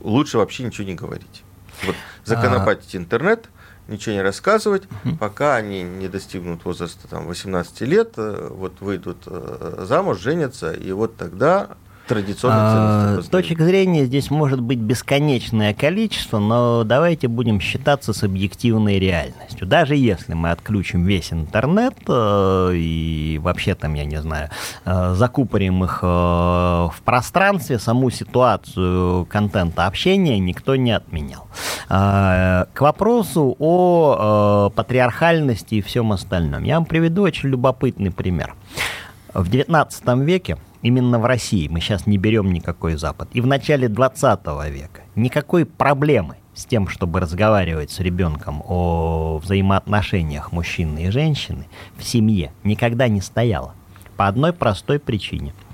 лучше 0.00 0.38
вообще 0.38 0.62
ничего 0.62 0.86
не 0.86 0.94
говорить. 0.94 1.42
Вот 1.84 1.96
законопатить 2.24 2.94
интернет, 2.94 3.48
ничего 3.88 4.14
не 4.14 4.22
рассказывать, 4.22 4.84
пока 5.18 5.56
они 5.56 5.82
не 5.82 6.06
достигнут 6.06 6.64
возраста 6.64 7.08
там, 7.08 7.26
18 7.26 7.80
лет, 7.80 8.12
э, 8.16 8.48
вот 8.48 8.80
выйдут 8.80 9.24
э, 9.26 9.84
замуж, 9.88 10.20
женятся, 10.20 10.72
и 10.72 10.92
вот 10.92 11.16
тогда 11.16 11.70
традиционных. 12.08 12.58
А, 12.60 13.20
точек 13.30 13.60
зрения 13.60 14.04
здесь 14.04 14.30
может 14.30 14.60
быть 14.60 14.78
бесконечное 14.78 15.74
количество, 15.74 16.38
но 16.38 16.82
давайте 16.84 17.28
будем 17.28 17.60
считаться 17.60 18.12
с 18.12 18.22
объективной 18.24 18.98
реальностью. 18.98 19.66
Даже 19.66 19.94
если 19.94 20.34
мы 20.34 20.50
отключим 20.50 21.04
весь 21.04 21.32
интернет 21.32 21.94
э, 22.08 22.72
и 22.74 23.38
вообще 23.42 23.74
там, 23.74 23.94
я 23.94 24.04
не 24.04 24.20
знаю, 24.20 24.50
э, 24.84 25.14
закупорим 25.14 25.84
их 25.84 26.00
э, 26.02 26.06
в 26.06 26.96
пространстве, 27.04 27.78
саму 27.78 28.10
ситуацию 28.10 29.26
контента 29.26 29.86
общения 29.86 30.38
никто 30.38 30.74
не 30.76 30.92
отменял. 30.92 31.46
К 31.88 32.80
вопросу 32.80 33.56
о 33.58 34.70
патриархальности 34.74 35.76
и 35.76 35.82
всем 35.82 36.12
остальном. 36.12 36.64
Я 36.64 36.74
вам 36.74 36.86
приведу 36.86 37.22
очень 37.22 37.50
любопытный 37.50 38.10
пример. 38.10 38.54
В 39.34 39.48
XIX 39.48 40.24
веке 40.24 40.56
именно 40.82 41.18
в 41.18 41.24
России, 41.24 41.68
мы 41.68 41.80
сейчас 41.80 42.06
не 42.06 42.18
берем 42.18 42.52
никакой 42.52 42.96
Запад, 42.96 43.28
и 43.32 43.40
в 43.40 43.46
начале 43.46 43.88
20 43.88 44.40
века 44.70 45.02
никакой 45.14 45.66
проблемы 45.66 46.36
с 46.54 46.64
тем, 46.64 46.88
чтобы 46.88 47.20
разговаривать 47.20 47.90
с 47.90 48.00
ребенком 48.00 48.62
о 48.66 49.38
взаимоотношениях 49.38 50.52
мужчины 50.52 51.06
и 51.06 51.10
женщины 51.10 51.66
в 51.96 52.04
семье 52.04 52.52
никогда 52.64 53.08
не 53.08 53.20
стояло. 53.20 53.74
По 54.16 54.26
одной 54.26 54.52
простой 54.52 54.98
причине– 54.98 55.54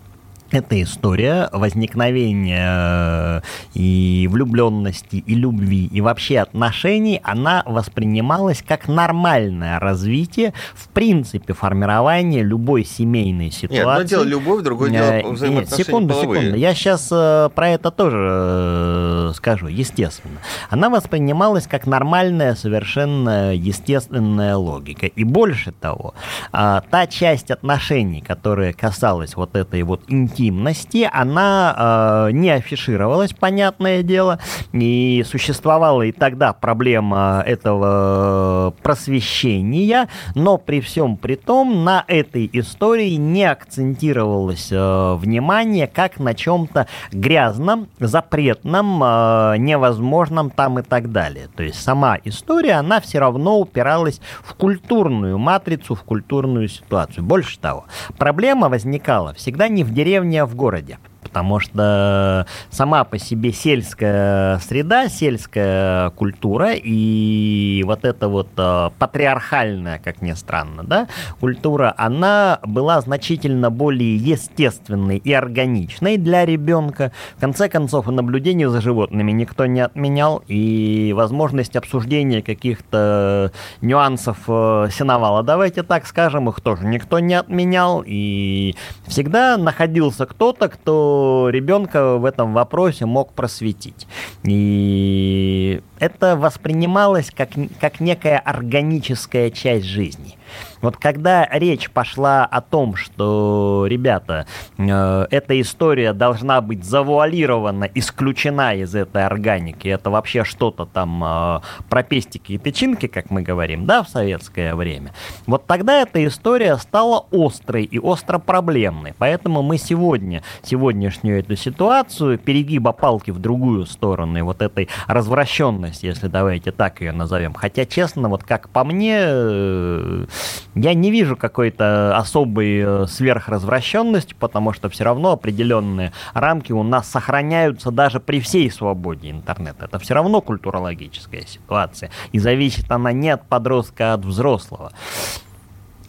эта 0.55 0.81
история 0.81 1.49
возникновения 1.53 2.69
э, 2.69 3.41
и 3.75 4.29
влюбленности, 4.31 5.17
и 5.17 5.35
любви, 5.35 5.89
и 5.91 6.01
вообще 6.01 6.39
отношений, 6.39 7.21
она 7.25 7.63
воспринималась 7.67 8.63
как 8.67 8.89
нормальное 8.89 9.81
развитие, 9.81 10.55
в 10.75 10.89
принципе, 10.89 11.53
формирования 11.53 12.43
любой 12.43 12.85
семейной 12.85 13.51
ситуации. 13.51 13.75
Нет, 13.75 13.87
одно 13.87 14.03
дело 14.05 14.25
любовь, 14.25 14.63
другое 14.63 14.91
дело 14.91 15.05
э, 15.05 15.23
взаимоотношения 15.31 15.61
Нет, 15.61 15.87
секунду, 15.87 16.15
половые. 16.15 16.41
секунду. 16.41 16.59
Я 16.59 16.75
сейчас 16.75 17.09
э, 17.11 17.51
про 17.55 17.69
это 17.71 17.91
тоже 17.91 19.33
скажу, 19.35 19.67
естественно. 19.67 20.39
Она 20.71 20.89
воспринималась 20.89 21.67
как 21.67 21.87
нормальная, 21.87 22.55
совершенно 22.55 23.55
естественная 23.55 24.57
логика. 24.57 25.07
И 25.07 25.25
больше 25.25 25.73
того, 25.73 26.15
та 26.53 27.07
часть 27.09 27.51
отношений, 27.51 28.21
которая 28.21 28.73
касалась 28.73 29.35
вот 29.35 29.57
этой 29.57 29.83
вот 29.83 30.03
интимной 30.09 30.44
интимности, 30.45 31.09
она 31.11 32.27
э, 32.29 32.33
не 32.33 32.51
афишировалась, 32.51 33.33
понятное 33.33 34.03
дело, 34.03 34.39
и 34.73 35.25
существовала 35.27 36.03
и 36.03 36.13
тогда 36.13 36.53
проблема 36.53 37.43
этого 37.47 38.75
просвещения, 38.83 40.09
но 40.35 40.59
при 40.59 40.81
всем 40.81 41.17
при 41.17 41.37
том 41.37 41.85
на 41.85 42.05
этой 42.09 42.49
истории 42.53 43.15
не 43.15 43.45
акцентировалось 43.45 44.69
э, 44.71 45.15
внимание 45.15 45.87
как 45.87 46.19
на 46.19 46.35
чем-то 46.35 46.87
грязном, 47.13 47.89
запретном, 47.99 49.03
э, 49.03 49.57
невозможном 49.59 50.51
там 50.51 50.79
и 50.79 50.83
так 50.83 51.13
далее. 51.13 51.49
То 51.57 51.63
есть 51.63 51.81
сама 51.83 52.19
история, 52.25 52.75
она 52.75 53.01
все 53.01 53.19
равно 53.19 53.59
упиралась 53.59 54.21
в 54.43 54.55
культурную 54.55 55.39
матрицу, 55.39 55.95
в 55.95 56.03
культурную 56.03 56.69
ситуацию. 56.69 57.25
Больше 57.25 57.59
того, 57.59 57.85
проблема 58.19 58.69
возникала 58.69 59.33
всегда 59.35 59.69
не 59.69 59.85
в 59.85 59.93
деревне, 59.93 60.24
а 60.25 60.47
в 60.47 60.55
городе 60.55 60.99
потому 61.35 61.59
что 61.59 62.47
сама 62.71 63.03
по 63.03 63.19
себе 63.19 63.53
сельская 63.53 64.59
среда, 64.61 65.09
сельская 65.09 66.11
культура 66.11 66.75
и 66.75 67.83
вот 67.85 68.05
эта 68.05 68.29
вот 68.29 68.51
э, 68.57 68.91
патриархальная, 69.01 69.99
как 69.99 70.23
ни 70.23 70.31
странно, 70.35 70.85
да, 70.85 71.09
культура, 71.41 71.93
она 71.97 72.61
была 72.63 73.01
значительно 73.01 73.73
более 73.73 74.15
естественной 74.15 75.17
и 75.17 75.33
органичной 75.33 76.19
для 76.19 76.47
ребенка. 76.47 77.11
В 77.37 77.41
конце 77.41 77.69
концов, 77.69 78.07
наблюдение 78.07 78.71
за 78.71 78.81
животными 78.81 79.33
никто 79.33 79.67
не 79.67 79.81
отменял, 79.81 80.41
и 80.47 81.13
возможность 81.17 81.75
обсуждения 81.75 82.43
каких-то 82.43 83.51
нюансов 83.81 84.39
э, 84.47 84.87
сеновала, 84.93 85.43
давайте 85.43 85.83
так 85.83 86.07
скажем, 86.07 86.49
их 86.49 86.61
тоже 86.61 86.87
никто 86.87 87.19
не 87.19 87.35
отменял, 87.35 88.05
и 88.07 88.77
всегда 89.09 89.57
находился 89.57 90.27
кто-то, 90.27 90.69
кто 90.69 91.24
ребенка 91.51 92.17
в 92.17 92.25
этом 92.25 92.53
вопросе 92.53 93.07
мог 93.07 93.33
просветить. 93.33 94.07
И 94.43 95.81
это 95.99 96.37
воспринималось 96.37 97.31
как, 97.31 97.51
как 97.81 98.01
некая 98.01 98.39
органическая 98.39 99.51
часть 99.51 99.87
жизни. 99.87 100.37
Вот 100.81 100.97
когда 100.97 101.47
речь 101.51 101.91
пошла 101.91 102.45
о 102.45 102.61
том, 102.61 102.97
что, 102.97 103.87
ребята, 103.89 104.47
э, 104.77 105.27
эта 105.31 105.61
история 105.61 106.13
должна 106.13 106.61
быть 106.61 106.85
завуалирована, 106.85 107.85
исключена 107.95 108.75
из 108.75 108.95
этой 108.95 109.25
органики, 109.25 109.89
это 109.89 110.11
вообще 110.11 110.45
что-то 110.45 110.85
там 110.87 111.23
э, 111.25 111.61
про 111.89 112.03
пестики 112.03 112.53
и 112.53 112.59
печинки, 112.59 113.07
как 113.07 113.31
мы 113.31 113.43
говорим, 113.43 113.87
да, 113.87 114.03
в 114.03 114.09
советское 114.09 114.75
время, 114.75 115.13
вот 115.47 115.67
тогда 115.67 116.03
эта 116.03 116.25
история 116.27 116.77
стала 116.77 117.27
острой 117.33 117.85
и 117.85 117.99
остро 117.99 118.39
проблемной. 118.39 119.15
Поэтому 119.19 119.63
мы 119.63 119.79
сегодня, 119.79 120.43
сегодняшнюю 120.63 121.41
эту 121.41 121.57
ситуацию, 121.57 122.39
перегиба 122.39 122.93
палки 122.93 123.31
в 123.31 123.39
другую 123.39 123.87
сторону, 123.87 124.39
и 124.39 124.43
вот 124.43 124.63
этой 124.63 124.89
развращенности, 125.07 126.07
если 126.07 126.29
давайте 126.29 126.73
так 126.73 127.01
ее 127.01 127.13
назовем, 127.13 127.55
хотя, 127.55 127.85
честно, 127.85 128.29
вот 128.29 128.45
как 128.45 128.69
по 128.69 128.85
мне, 128.85 129.17
э, 129.19 130.27
я 130.75 130.95
не 130.95 131.11
вижу 131.11 131.37
какой-то 131.37 132.17
особой 132.17 132.83
э, 132.85 133.07
сверхразвращенности, 133.07 134.35
потому 134.39 134.73
что 134.73 134.89
все 134.89 135.05
равно 135.05 135.33
определенные 135.33 136.13
рамки 136.33 136.73
у 136.73 136.83
нас 136.83 137.09
сохраняются 137.09 137.91
даже 137.91 138.21
при 138.21 138.41
всей 138.41 138.71
свободе 138.71 139.31
интернета. 139.31 139.87
Это 139.87 139.99
все 139.99 140.15
равно 140.15 140.41
культурологическая 140.41 141.43
ситуация. 141.43 142.11
И 142.33 142.39
зависит 142.39 142.91
она 142.91 143.13
не 143.13 143.31
от 143.31 143.47
подростка, 143.49 144.13
а 144.13 144.15
от 144.15 144.25
взрослого. 144.25 144.93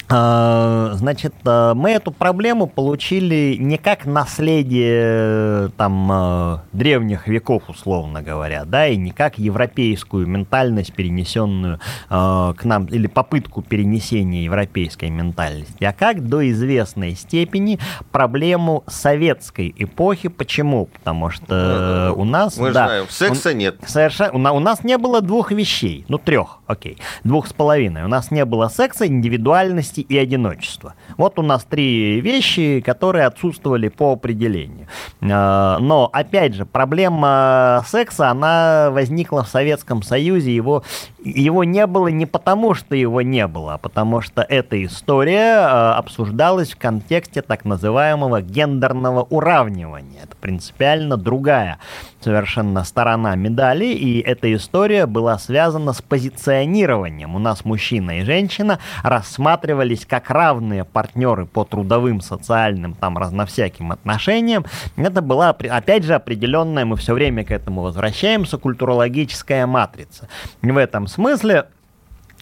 А, 0.08 0.92
значит, 0.94 1.34
а, 1.46 1.74
мы 1.74 1.92
эту 1.92 2.12
проблему 2.12 2.68
получили 2.68 3.58
не 3.60 3.78
как 3.78 4.06
наследие 4.06 5.70
там 5.78 6.10
а, 6.12 6.64
древних 6.74 7.28
веков, 7.28 7.64
условно 7.70 8.22
говоря, 8.22 8.66
да, 8.66 8.88
и 8.88 8.98
не 8.98 9.12
как 9.12 9.40
европейскую 9.40 10.28
ментальность, 10.28 10.94
перенесенную 10.94 11.80
к 12.08 12.56
нам, 12.64 12.86
или 12.86 13.08
попытку 13.08 13.62
перенесения 13.62 14.44
европейской 14.44 15.10
ментальности, 15.10 15.84
а 15.84 15.94
как 15.94 16.28
до 16.28 16.48
известной 16.52 17.16
степени 17.16 17.80
проблему 18.12 18.84
советской 18.88 19.74
эпохи. 19.78 20.30
Почему? 20.30 20.86
Потому 20.86 21.30
что 21.30 22.14
у 22.16 22.24
нас... 22.26 22.58
Мы 22.58 22.72
да, 22.72 22.86
знаем, 22.86 23.06
секса 23.10 23.52
у, 23.52 23.54
нет. 23.54 23.78
Совершенно, 23.86 24.52
у 24.52 24.60
нас 24.60 24.84
не 24.84 24.98
было 24.98 25.22
двух 25.22 25.52
вещей, 25.52 26.06
ну 26.08 26.18
трех, 26.18 26.60
окей, 26.68 26.98
двух 27.24 27.48
с 27.48 27.54
половиной. 27.54 28.04
У 28.04 28.08
нас 28.08 28.32
не 28.32 28.46
было 28.46 28.68
секса, 28.68 29.08
индивидуальности 29.08 30.02
и 30.02 30.18
одиночества. 30.18 30.96
Вот 31.18 31.40
у 31.40 31.42
нас 31.42 31.64
три 31.64 32.22
вещи, 32.22 32.82
которые 32.82 33.26
отсутствовали 33.26 33.88
по 33.90 34.14
определению. 34.14 34.88
А, 35.22 35.78
но, 35.80 36.10
опять 36.12 36.56
же, 36.56 36.66
проблема 36.66 37.84
секса, 37.88 38.30
она 38.30 38.90
возникла 38.92 39.44
в 39.44 39.48
Советском 39.48 40.02
Союзе, 40.02 40.56
его, 40.56 40.84
его 41.24 41.64
не 41.64 41.86
было 41.88 42.08
не 42.08 42.26
потому, 42.26 42.74
что 42.74 42.96
его 42.96 43.22
не 43.22 43.48
было, 43.48 43.76
а 43.76 43.78
потому 43.78 44.22
что 44.22 44.42
эта 44.42 44.84
история 44.84 45.58
а, 45.60 45.98
обсуждалась 45.98 46.72
в 46.72 46.78
контексте 46.78 47.42
так 47.42 47.66
называемого 47.66 48.42
гендерного 48.42 49.24
уравнивания. 49.24 50.24
Это 50.24 50.36
принципиально 50.36 51.18
другая 51.18 51.80
совершенно 52.26 52.84
сторона 52.84 53.36
медали, 53.36 53.86
и 53.86 54.20
эта 54.20 54.52
история 54.54 55.06
была 55.06 55.38
связана 55.38 55.94
с 55.94 56.02
позиционированием. 56.02 56.55
У 56.64 57.40
нас 57.40 57.66
мужчина 57.66 58.20
и 58.20 58.24
женщина 58.24 58.80
рассматривались 59.04 60.06
как 60.06 60.30
равные 60.30 60.84
партнеры 60.84 61.46
по 61.46 61.64
трудовым, 61.64 62.22
социальным, 62.22 62.94
там, 62.94 63.18
разновсяким 63.18 63.92
отношениям. 63.92 64.66
Это 64.96 65.22
была, 65.22 65.50
опять 65.50 66.04
же, 66.04 66.14
определенная, 66.16 66.86
мы 66.86 66.96
все 66.96 67.14
время 67.14 67.44
к 67.44 67.52
этому 67.52 67.82
возвращаемся, 67.82 68.58
культурологическая 68.58 69.68
матрица. 69.68 70.30
В 70.62 70.78
этом 70.78 71.08
смысле 71.08 71.66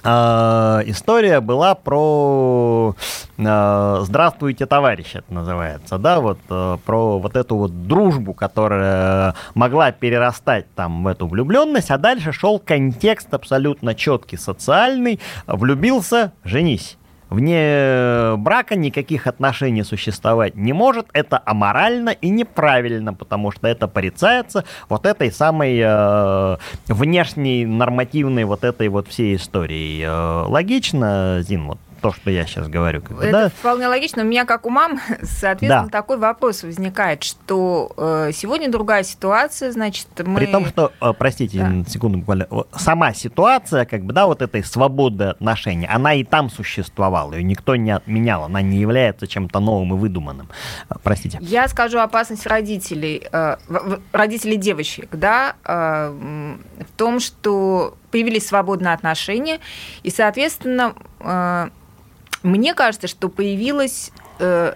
история 0.06 1.40
была 1.40 1.76
про 1.76 2.96
э, 3.38 3.98
«Здравствуйте, 4.02 4.66
товарищ» 4.66 5.16
это 5.16 5.34
называется, 5.34 5.98
да, 5.98 6.20
вот 6.20 6.40
э, 6.50 6.78
про 6.86 7.20
вот 7.20 7.36
эту 7.36 7.56
вот 7.56 7.88
дружбу, 7.88 8.34
которая 8.34 9.36
могла 9.56 9.92
перерастать 9.92 10.66
там 10.76 11.04
в 11.04 11.08
эту 11.08 11.28
влюбленность, 11.28 11.92
а 11.92 11.98
дальше 11.98 12.34
шел 12.34 12.60
контекст 12.60 13.34
абсолютно 13.34 13.96
четкий, 13.96 14.38
социальный, 14.38 15.20
влюбился, 15.48 16.34
женись 16.44 16.98
вне 17.34 18.36
брака 18.38 18.76
никаких 18.76 19.28
отношений 19.28 19.84
существовать 19.84 20.56
не 20.56 20.74
может. 20.74 21.08
Это 21.14 21.42
аморально 21.46 22.10
и 22.10 22.30
неправильно, 22.30 23.14
потому 23.14 23.52
что 23.52 23.68
это 23.68 23.88
порицается 23.88 24.64
вот 24.90 25.06
этой 25.06 25.32
самой 25.32 25.80
э, 25.84 26.58
внешней 26.88 27.66
нормативной 27.66 28.46
вот 28.46 28.64
этой 28.64 28.88
вот 28.88 29.08
всей 29.08 29.36
истории. 29.36 30.04
Э, 30.06 30.46
логично, 30.48 31.40
Зин, 31.42 31.68
вот 31.68 31.80
то, 32.04 32.12
что 32.12 32.30
я 32.30 32.46
сейчас 32.46 32.68
говорю. 32.68 33.02
Как 33.02 33.16
бы, 33.16 33.24
Это 33.24 33.32
да? 33.32 33.50
вполне 33.50 33.88
логично. 33.88 34.24
У 34.24 34.26
меня, 34.26 34.44
как 34.44 34.66
у 34.66 34.70
мам, 34.70 35.00
соответственно, 35.22 35.86
Да. 35.86 35.90
такой 35.90 36.18
вопрос 36.18 36.64
возникает, 36.64 37.24
что 37.24 37.94
э, 37.96 38.32
сегодня 38.34 38.70
другая 38.70 39.04
ситуация, 39.04 39.72
значит, 39.72 40.08
мы... 40.26 40.36
При 40.36 40.48
том, 40.48 40.66
что, 40.66 40.92
э, 41.00 41.14
простите, 41.18 41.60
Да. 41.60 41.70
на 41.70 41.86
секунду 41.86 42.18
буквально, 42.18 42.48
сама 42.76 43.14
ситуация, 43.14 43.86
как 43.86 44.04
бы, 44.04 44.12
да, 44.12 44.26
вот 44.28 44.42
этой 44.42 44.66
свободы 44.66 45.24
отношений, 45.24 45.88
она 45.90 46.14
и 46.14 46.26
там 46.26 46.50
существовала, 46.50 47.34
ее 47.36 47.44
никто 47.44 47.78
не 47.78 47.92
отменял, 47.92 48.44
она 48.44 48.62
не 48.62 48.80
является 48.80 49.26
чем-то 49.26 49.62
новым 49.62 49.94
и 49.96 49.98
выдуманным. 49.98 50.50
Э, 50.90 50.96
Простите. 51.02 51.38
Я 51.42 51.70
скажу 51.70 52.00
опасность 52.00 52.46
родителей, 52.46 53.26
э, 53.32 53.56
родителей 54.12 54.58
девочек, 54.58 55.08
да, 55.16 55.56
э, 55.64 56.10
в 56.80 56.98
том, 56.98 57.22
что 57.22 57.96
появились 58.12 58.46
свободные 58.46 58.94
отношения, 58.94 59.60
и, 60.04 60.10
соответственно, 60.10 60.96
э, 61.22 61.70
мне 62.44 62.74
кажется, 62.74 63.08
что 63.08 63.30
появилось 63.30 64.12
э, 64.40 64.74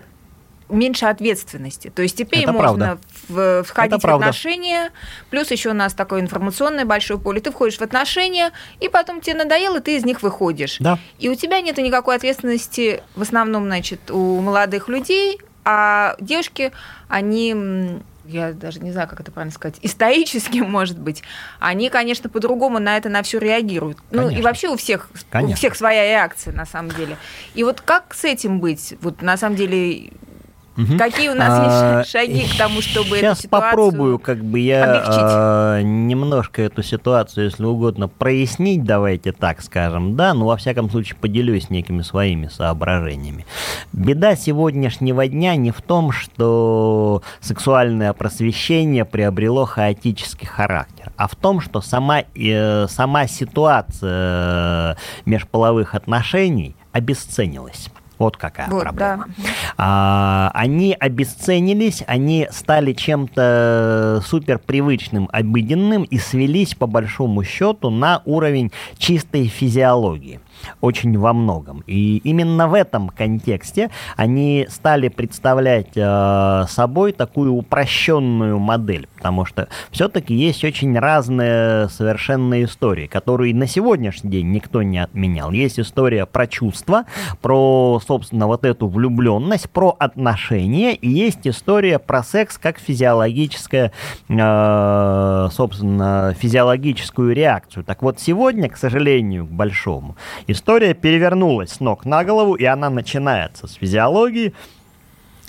меньше 0.69 1.05
ответственности. 1.05 1.89
То 1.93 2.01
есть 2.01 2.17
теперь 2.17 2.43
Это 2.43 2.51
можно 2.53 2.97
в- 3.29 3.63
входить 3.63 3.91
Это 3.93 3.99
в 3.99 4.01
правда. 4.01 4.25
отношения, 4.25 4.91
плюс 5.29 5.49
еще 5.51 5.69
у 5.69 5.73
нас 5.73 5.93
такое 5.93 6.19
информационное 6.21 6.85
большое 6.85 7.19
поле. 7.19 7.39
Ты 7.39 7.51
входишь 7.51 7.77
в 7.77 7.81
отношения, 7.81 8.51
и 8.79 8.89
потом 8.89 9.21
тебе 9.21 9.35
надоело, 9.35 9.79
ты 9.79 9.95
из 9.95 10.03
них 10.05 10.21
выходишь. 10.23 10.77
Да. 10.79 10.97
И 11.19 11.29
у 11.29 11.35
тебя 11.35 11.61
нет 11.61 11.77
никакой 11.77 12.15
ответственности, 12.17 13.01
в 13.15 13.21
основном, 13.21 13.65
значит, 13.65 14.11
у 14.11 14.39
молодых 14.41 14.89
людей, 14.89 15.39
а 15.63 16.15
девушки, 16.19 16.71
они, 17.09 17.99
я 18.27 18.53
даже 18.53 18.79
не 18.79 18.91
знаю, 18.91 19.07
как 19.07 19.19
это 19.19 19.31
правильно 19.31 19.53
сказать, 19.53 19.77
исторически, 19.81 20.57
может 20.61 20.99
быть, 20.99 21.23
они, 21.59 21.89
конечно, 21.89 22.29
по-другому 22.29 22.79
на 22.79 22.97
это 22.97 23.09
на 23.09 23.23
все 23.23 23.39
реагируют. 23.39 23.97
Ну 24.11 24.23
и 24.23 24.25
Конечно. 24.25 24.43
вообще 24.43 24.69
у 24.69 24.77
всех, 24.77 25.09
у 25.13 25.17
Конечно. 25.31 25.55
всех 25.55 25.75
своя 25.75 26.03
реакция, 26.03 26.53
на 26.53 26.65
самом 26.65 26.91
деле. 26.91 27.17
И 27.53 27.63
вот 27.63 27.81
как 27.81 28.13
с 28.13 28.23
этим 28.25 28.59
быть? 28.59 28.95
Вот 29.01 29.21
на 29.21 29.37
самом 29.37 29.55
деле 29.55 30.11
Мгм. 30.77 30.99
Какие 30.99 31.29
у 31.29 31.33
нас 31.33 31.49
А, 31.51 31.97
есть 31.99 32.11
шаги 32.11 32.45
к 32.47 32.55
тому, 32.55 32.81
чтобы 32.81 33.17
эту 33.17 33.17
Сейчас 33.17 33.39
ситуацию 33.41 33.69
попробую 33.71 34.19
как 34.19 34.43
бы 34.43 34.59
я 34.59 34.83
облегчить? 34.83 35.09
а, 35.11 35.81
немножко 35.81 36.61
эту 36.61 36.83
ситуацию, 36.83 37.45
если 37.45 37.65
угодно, 37.65 38.07
прояснить, 38.07 38.83
давайте 38.83 39.31
так 39.31 39.61
скажем, 39.63 40.15
да, 40.15 40.35
но 40.35 40.45
во 40.45 40.55
всяком 40.55 40.91
случае 40.91 41.17
поделюсь 41.19 41.71
некими 41.71 42.03
своими 42.03 42.47
соображениями. 42.47 43.47
Беда 43.91 44.35
сегодняшнего 44.35 45.27
дня 45.27 45.55
не 45.55 45.71
в 45.71 45.81
том, 45.81 46.11
что 46.11 47.23
сексуальное 47.41 48.13
просвещение 48.13 49.03
приобрело 49.03 49.65
хаотический 49.65 50.47
характер, 50.47 51.11
а 51.17 51.27
в 51.27 51.35
том, 51.35 51.59
что 51.59 51.81
сама, 51.81 52.21
э, 52.35 52.87
сама 52.87 53.25
ситуация 53.27 54.93
э, 54.93 54.95
межполовых 55.25 55.95
отношений 55.95 56.75
обесценилась. 56.91 57.89
Вот 58.17 58.37
какая 58.37 58.69
Вот, 58.69 58.83
проблема. 58.83 59.25
да. 59.37 59.43
А, 59.77 60.51
они 60.53 60.95
обесценились, 60.99 62.03
они 62.07 62.47
стали 62.51 62.93
чем-то 62.93 64.21
супер 64.25 64.59
привычным, 64.59 65.29
обыденным 65.31 66.03
и 66.03 66.17
свелись 66.17 66.73
по 66.75 66.87
большому 66.87 67.43
счету 67.43 67.89
на 67.89 68.21
уровень 68.25 68.71
чистой 68.97 69.47
физиологии. 69.47 70.39
Очень 70.81 71.17
во 71.17 71.33
многом. 71.33 71.83
И 71.87 72.17
именно 72.17 72.67
в 72.67 72.73
этом 72.73 73.09
контексте 73.09 73.89
они 74.15 74.67
стали 74.69 75.07
представлять 75.09 75.91
э, 75.95 76.65
собой 76.67 77.11
такую 77.11 77.53
упрощенную 77.53 78.59
модель, 78.59 79.07
потому 79.15 79.45
что 79.45 79.67
все-таки 79.91 80.33
есть 80.33 80.63
очень 80.63 80.97
разные 80.97 81.89
совершенно 81.89 82.63
истории, 82.63 83.07
которые 83.07 83.53
на 83.55 83.67
сегодняшний 83.67 84.29
день 84.29 84.51
никто 84.51 84.83
не 84.83 84.99
отменял. 84.99 85.51
Есть 85.51 85.79
история 85.79 86.25
про 86.25 86.47
чувства, 86.47 87.05
про, 87.41 88.01
собственно, 88.05 88.47
вот 88.47 88.65
эту 88.65 88.87
влюбленность, 88.87 89.69
про 89.69 89.95
отношения, 89.99 90.93
и 90.93 91.09
есть 91.09 91.47
история 91.47 91.99
про 91.99 92.23
секс 92.23 92.57
как 92.57 92.79
физиологическая, 92.79 93.91
э, 94.29 95.47
собственно, 95.51 96.35
физиологическую 96.39 97.33
реакцию. 97.33 97.83
Так 97.83 98.01
вот, 98.01 98.19
сегодня, 98.19 98.69
к 98.69 98.77
сожалению, 98.77 99.45
к 99.45 99.49
большому, 99.49 100.15
история 100.47 100.93
перевернулась 100.93 101.73
с 101.73 101.79
ног 101.79 102.05
на 102.05 102.23
голову, 102.23 102.55
и 102.55 102.65
она 102.65 102.89
начинается 102.89 103.67
с 103.67 103.73
физиологии, 103.73 104.53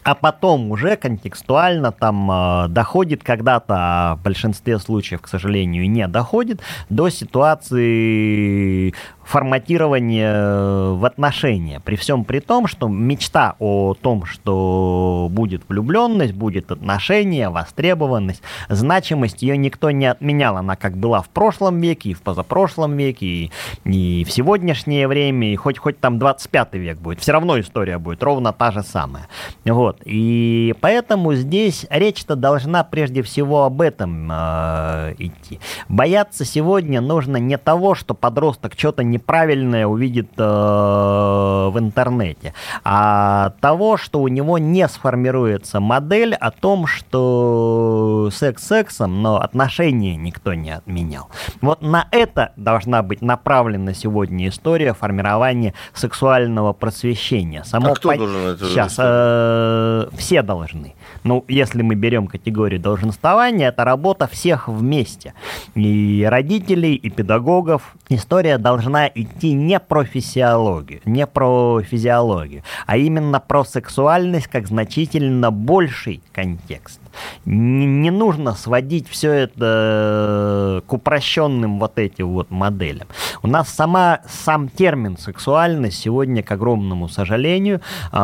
а 0.03 0.15
потом 0.15 0.71
уже 0.71 0.97
контекстуально 0.97 1.93
там 1.93 2.31
э, 2.31 2.69
доходит 2.69 3.23
когда-то, 3.23 3.75
а 3.77 4.17
в 4.17 4.23
большинстве 4.23 4.79
случаев, 4.79 5.21
к 5.21 5.29
сожалению, 5.29 5.91
не 5.91 6.07
доходит 6.09 6.61
до 6.89 7.11
ситуации 7.11 8.95
форматирования 9.29 10.33
э, 10.33 10.93
в 10.95 11.05
отношения. 11.05 11.81
При 11.81 11.97
всем 11.97 12.25
при 12.25 12.41
том, 12.41 12.67
что 12.67 12.89
мечта 12.89 13.57
о 13.59 13.93
том, 13.93 14.25
что 14.25 15.29
будет 15.31 15.63
влюбленность, 15.69 16.33
будет 16.33 16.73
отношения, 16.73 17.51
востребованность, 17.51 18.43
значимость, 18.71 19.43
ее 19.43 19.59
никто 19.59 19.91
не 19.91 20.07
отменял. 20.07 20.57
Она 20.57 20.77
как 20.77 20.97
была 20.97 21.21
в 21.21 21.29
прошлом 21.29 21.79
веке, 21.79 22.11
и 22.11 22.15
в 22.15 22.23
позапрошлом 22.23 22.97
веке, 22.97 23.27
и, 23.27 23.51
и 23.85 24.25
в 24.25 24.31
сегодняшнее 24.31 25.07
время, 25.07 25.53
и 25.53 25.57
хоть, 25.57 25.77
хоть 25.77 26.01
там 26.01 26.19
25 26.19 26.75
век 26.75 26.99
будет. 26.99 27.21
Все 27.21 27.33
равно 27.33 27.61
история 27.61 27.99
будет 27.99 28.23
ровно 28.23 28.55
та 28.55 28.71
же 28.71 28.83
самая. 28.83 29.29
Вот. 29.67 30.01
И 30.07 30.75
поэтому 30.81 31.35
здесь 31.35 31.85
речь-то 31.91 32.35
должна 32.35 32.83
прежде 32.83 33.23
всего 33.23 33.65
об 33.65 33.83
этом 33.83 34.31
э, 34.33 35.15
идти. 35.19 35.61
Бояться 35.91 36.47
сегодня 36.47 37.03
нужно 37.03 37.37
не 37.37 37.59
того, 37.59 37.95
что 37.95 38.15
подросток 38.15 38.73
что-то 38.75 39.05
неправильное 39.19 39.87
увидит 39.87 40.29
э, 40.39 40.43
в 40.43 41.75
интернете, 41.79 42.55
а 42.85 43.53
того, 43.61 43.97
что 43.97 44.21
у 44.21 44.29
него 44.29 44.59
не 44.59 44.87
сформируется 44.89 45.81
модель 45.81 46.35
о 46.35 46.51
том, 46.51 46.87
что 46.87 48.31
секс 48.33 48.65
сексом, 48.65 49.23
но 49.23 49.41
отношения 49.41 50.17
никто 50.17 50.55
не 50.55 50.71
отменял. 50.71 51.29
Вот 51.61 51.83
на 51.83 52.07
это 52.13 52.53
должна 52.57 53.03
быть 53.03 53.23
направлена 53.23 53.93
сегодня 53.93 54.49
история 54.49 54.95
формирования 54.95 55.75
сексуального 55.95 56.73
просвещения. 56.73 57.65
Само 57.65 57.93
А 57.93 57.95
кто 57.95 58.13
пон- 58.13 58.19
должен 58.19 58.47
это 58.47 58.65
Сейчас, 58.67 58.95
э, 58.99 60.09
все 60.17 60.43
должны. 60.43 60.95
Ну, 61.29 61.45
если 61.47 61.83
мы 61.83 61.95
берем 61.95 62.27
категорию 62.27 62.81
долженствования, 62.81 63.69
это 63.69 63.85
работа 63.85 64.27
всех 64.27 64.67
вместе. 64.67 65.35
И 65.75 66.27
родителей, 66.27 66.95
и 66.95 67.11
педагогов. 67.11 67.95
История 68.09 68.57
должна 68.57 69.09
идти 69.09 69.53
не 69.53 69.79
про 69.79 70.05
физиологию, 70.05 71.03
не 71.05 71.27
про 71.27 71.83
физиологию, 71.83 72.63
а 72.87 72.97
именно 72.97 73.41
про 73.41 73.65
сексуальность 73.65 74.47
как 74.47 74.69
значительно 74.69 75.51
больший 75.51 76.23
контекст. 76.33 76.99
Не, 77.45 77.87
не 77.87 78.11
нужно 78.11 78.55
сводить 78.55 79.09
все 79.09 79.33
это 79.33 80.83
к 80.87 80.93
упрощенным 80.93 81.79
вот 81.79 81.99
этим 81.99 82.29
вот 82.29 82.51
моделям. 82.51 83.09
У 83.43 83.47
нас 83.47 83.69
сама, 83.69 84.21
сам 84.29 84.69
термин 84.69 85.17
сексуальность 85.17 85.99
сегодня, 85.99 86.43
к 86.43 86.51
огромному 86.51 87.09
сожалению, 87.09 87.81
э, 88.13 88.17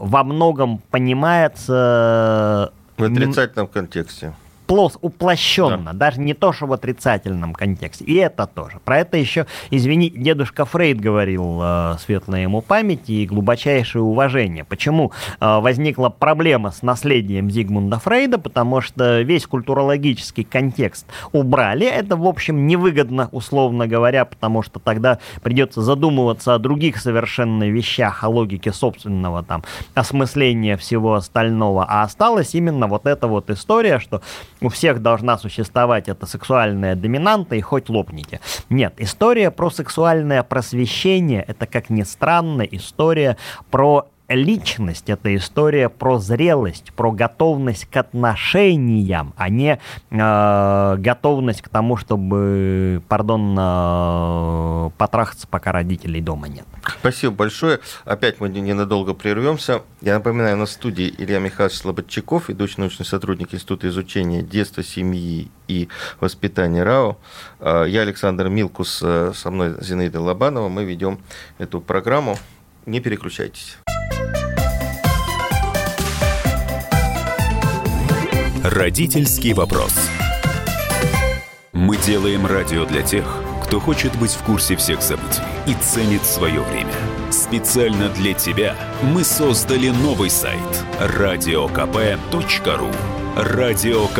во 0.00 0.24
многом 0.24 0.78
понимается 0.90 2.72
В 2.96 3.04
отрицательном 3.04 3.68
контексте. 3.68 4.32
Плос, 4.68 4.98
уплощенно, 5.00 5.94
даже 5.94 6.20
не 6.20 6.34
то, 6.34 6.52
что 6.52 6.66
в 6.66 6.74
отрицательном 6.74 7.54
контексте. 7.54 8.04
И 8.04 8.14
это 8.16 8.46
тоже. 8.46 8.78
Про 8.84 8.98
это 8.98 9.16
еще, 9.16 9.46
извини, 9.70 10.10
дедушка 10.10 10.66
Фрейд 10.66 11.00
говорил, 11.00 11.58
э, 11.62 11.96
светлая 11.98 12.42
ему 12.42 12.60
память 12.60 13.08
и 13.08 13.26
глубочайшее 13.26 14.02
уважение. 14.02 14.64
Почему 14.64 15.10
э, 15.40 15.58
возникла 15.60 16.10
проблема 16.10 16.70
с 16.70 16.82
наследием 16.82 17.50
Зигмунда 17.50 17.98
Фрейда? 17.98 18.38
Потому 18.38 18.82
что 18.82 19.22
весь 19.22 19.46
культурологический 19.46 20.44
контекст 20.44 21.06
убрали. 21.32 21.86
Это, 21.86 22.16
в 22.16 22.26
общем, 22.26 22.66
невыгодно, 22.66 23.30
условно 23.32 23.86
говоря, 23.86 24.26
потому 24.26 24.62
что 24.62 24.80
тогда 24.80 25.18
придется 25.42 25.80
задумываться 25.80 26.54
о 26.54 26.58
других 26.58 26.98
совершенно 26.98 27.70
вещах, 27.70 28.22
о 28.22 28.28
логике 28.28 28.74
собственного 28.74 29.42
там 29.42 29.64
осмысления 29.94 30.76
всего 30.76 31.14
остального. 31.14 31.86
А 31.88 32.02
осталась 32.02 32.54
именно 32.54 32.86
вот 32.86 33.06
эта 33.06 33.28
вот 33.28 33.48
история, 33.48 33.98
что 33.98 34.20
у 34.60 34.68
всех 34.68 35.02
должна 35.02 35.38
существовать 35.38 36.08
эта 36.08 36.26
сексуальная 36.26 36.94
доминанта, 36.94 37.56
и 37.56 37.60
хоть 37.60 37.88
лопните. 37.88 38.40
Нет, 38.68 38.94
история 38.98 39.50
про 39.50 39.70
сексуальное 39.70 40.42
просвещение, 40.42 41.44
это, 41.46 41.66
как 41.66 41.90
ни 41.90 42.02
странно, 42.02 42.62
история 42.62 43.36
про 43.70 44.08
личность, 44.28 45.08
это 45.08 45.34
история 45.34 45.88
про 45.88 46.18
зрелость, 46.18 46.92
про 46.92 47.12
готовность 47.12 47.86
к 47.86 47.96
отношениям, 47.96 49.32
а 49.36 49.48
не 49.48 49.78
э, 50.10 50.96
готовность 50.98 51.62
к 51.62 51.68
тому, 51.68 51.96
чтобы, 51.96 53.02
пардон, 53.08 53.56
э, 53.58 54.90
потрахаться, 54.98 55.46
пока 55.48 55.72
родителей 55.72 56.20
дома 56.20 56.48
нет. 56.48 56.66
Спасибо 57.00 57.34
большое. 57.34 57.80
Опять 58.04 58.40
мы 58.40 58.48
ненадолго 58.48 59.14
прервемся. 59.14 59.82
Я 60.00 60.14
напоминаю, 60.14 60.58
в 60.58 60.70
студии 60.70 61.14
Илья 61.18 61.38
Михайлович 61.38 61.76
Слободчаков, 61.76 62.48
ведущий 62.48 62.80
научный 62.80 63.06
сотрудник 63.06 63.54
Института 63.54 63.88
изучения 63.88 64.42
детства, 64.42 64.82
семьи 64.82 65.50
и 65.66 65.88
воспитания 66.20 66.82
РАО. 66.82 67.16
А, 67.60 67.84
Я 67.84 68.02
Александр 68.02 68.48
Милкус, 68.48 69.00
э, 69.02 69.32
со 69.34 69.50
мной 69.50 69.76
Зинаида 69.80 70.20
Лобанова. 70.20 70.68
Мы 70.68 70.84
ведем 70.84 71.18
эту 71.58 71.80
программу. 71.80 72.36
Не 72.88 73.00
переключайтесь. 73.00 73.76
Родительский 78.64 79.52
вопрос. 79.52 79.92
Мы 81.74 81.98
делаем 81.98 82.46
радио 82.46 82.86
для 82.86 83.02
тех, 83.02 83.26
кто 83.62 83.78
хочет 83.78 84.18
быть 84.18 84.30
в 84.30 84.42
курсе 84.42 84.74
всех 84.76 85.02
событий 85.02 85.42
и 85.66 85.74
ценит 85.74 86.24
свое 86.24 86.62
время. 86.62 86.94
Специально 87.30 88.08
для 88.08 88.32
тебя 88.32 88.74
мы 89.02 89.22
создали 89.22 89.90
новый 89.90 90.30
сайт 90.30 90.58
радиокп.ру. 90.98 92.88
Радиокп.ру. 93.36 94.14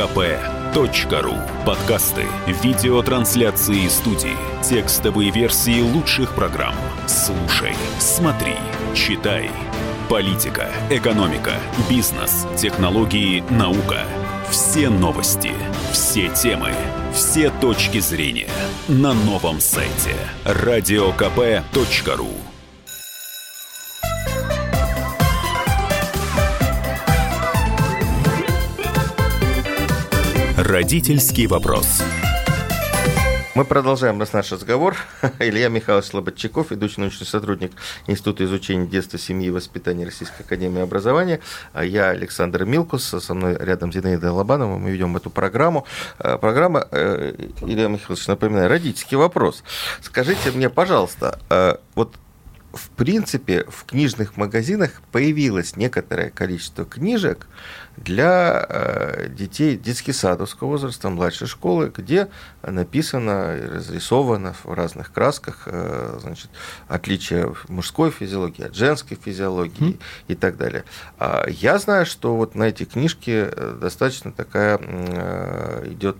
Подкасты, 1.65 2.27
видеотрансляции 2.63 3.89
студии, 3.89 4.37
текстовые 4.63 5.31
версии 5.31 5.81
лучших 5.81 6.35
программ. 6.35 6.75
Слушай, 7.09 7.75
смотри, 7.99 8.55
читай. 8.95 9.51
Политика, 10.11 10.71
экономика, 10.91 11.55
бизнес, 11.89 12.47
технологии, 12.55 13.43
наука. 13.49 14.05
Все 14.51 14.91
новости, 14.91 15.53
все 15.91 16.29
темы, 16.29 16.75
все 17.15 17.49
точки 17.49 18.01
зрения 18.01 18.51
на 18.89 19.15
новом 19.15 19.59
сайте 19.61 20.15
радиокп.ру. 20.45 22.29
Родительский 30.59 31.47
вопрос. 31.47 32.03
Мы 33.59 33.65
продолжаем 33.65 34.19
наш 34.19 34.53
разговор. 34.53 34.97
Илья 35.41 35.69
Михайлович 35.69 36.07
Слободчаков, 36.07 36.71
ведущий 36.71 37.01
научный 37.01 37.27
сотрудник 37.27 37.73
Института 38.07 38.45
изучения 38.45 38.87
детства, 38.87 39.19
семьи 39.19 39.49
и 39.49 39.51
воспитания 39.51 40.05
Российской 40.05 40.43
Академии 40.43 40.81
Образования. 40.81 41.41
А 41.73 41.85
Я 41.85 42.11
Александр 42.11 42.65
Милкус, 42.65 43.03
со 43.03 43.35
мной 43.35 43.57
рядом 43.59 43.93
Зинаида 43.93 44.33
Лобанова. 44.33 44.79
Мы 44.79 44.93
ведем 44.93 45.17
эту 45.17 45.31
программу. 45.31 45.87
Э, 46.21 46.39
Программа, 46.39 46.87
э, 46.93 47.35
Илья 47.63 47.89
Михайлович, 47.89 48.29
напоминаю, 48.29 48.69
родительский 48.69 49.17
вопрос. 49.17 49.65
Скажите 50.03 50.53
мне, 50.53 50.71
пожалуйста, 50.71 51.41
э, 51.51 51.79
вот 51.97 52.15
в 52.73 52.91
принципе, 52.91 53.65
в 53.69 53.85
книжных 53.85 54.37
магазинах 54.37 54.91
появилось 55.11 55.77
некоторое 55.77 56.31
количество 56.31 56.85
книжек 56.85 57.47
для 57.97 58.65
э, 58.69 59.29
детей 59.31 59.77
детски-садовского 59.77 60.69
возраста, 60.69 61.09
младшей 61.09 61.47
школы, 61.47 61.91
где 61.95 62.29
написано, 62.63 63.57
разрисовано 63.75 64.53
в 64.53 64.73
разных 64.73 65.13
красках 65.13 65.63
э, 65.67 66.19
значит, 66.21 66.51
отличия 66.89 67.53
мужской 67.69 68.11
физиологии 68.11 68.65
от 68.67 68.75
женской 68.75 69.17
физиологии 69.17 69.99
и 70.29 70.35
так 70.35 70.57
далее. 70.57 70.85
А 71.19 71.47
Я 71.49 71.79
знаю, 71.79 72.07
что 72.07 72.37
вот 72.37 72.55
на 72.55 72.65
эти 72.65 72.85
книжки 72.85 73.49
э, 73.51 73.79
достаточно 73.81 74.31
такая 74.31 74.79
идет 75.87 76.19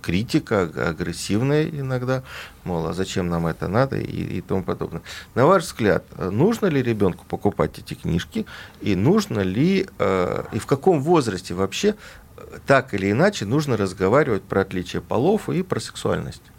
критика, 0.00 0.62
аг- 0.62 0.78
агрессивная 0.78 1.68
иногда, 1.68 2.22
мол, 2.64 2.86
а 2.86 2.92
зачем 2.92 3.28
нам 3.28 3.46
это 3.46 3.68
надо 3.68 3.96
и, 3.96 4.38
и 4.38 4.40
тому 4.40 4.62
подобное. 4.62 5.02
На 5.34 5.46
ваш 5.46 5.64
взгляд, 5.64 6.04
э, 6.16 6.30
нужно 6.30 6.66
ли 6.66 6.82
ребенку 6.82 7.24
покупать 7.28 7.78
эти 7.78 7.94
книжки 7.94 8.46
и 8.80 8.94
нужно 8.96 9.40
ли 9.40 9.86
э, 9.98 10.44
и 10.52 10.58
в 10.58 10.66
каком 10.66 11.00
возрасте 11.00 11.54
вообще 11.54 11.94
э, 12.36 12.58
так 12.66 12.94
или 12.94 13.10
иначе 13.10 13.44
нужно 13.44 13.76
разговаривать 13.76 14.42
про 14.42 14.62
отличие 14.62 15.02
полов 15.02 15.48
и 15.48 15.62
про 15.62 15.80
сексуальность? 15.80 16.51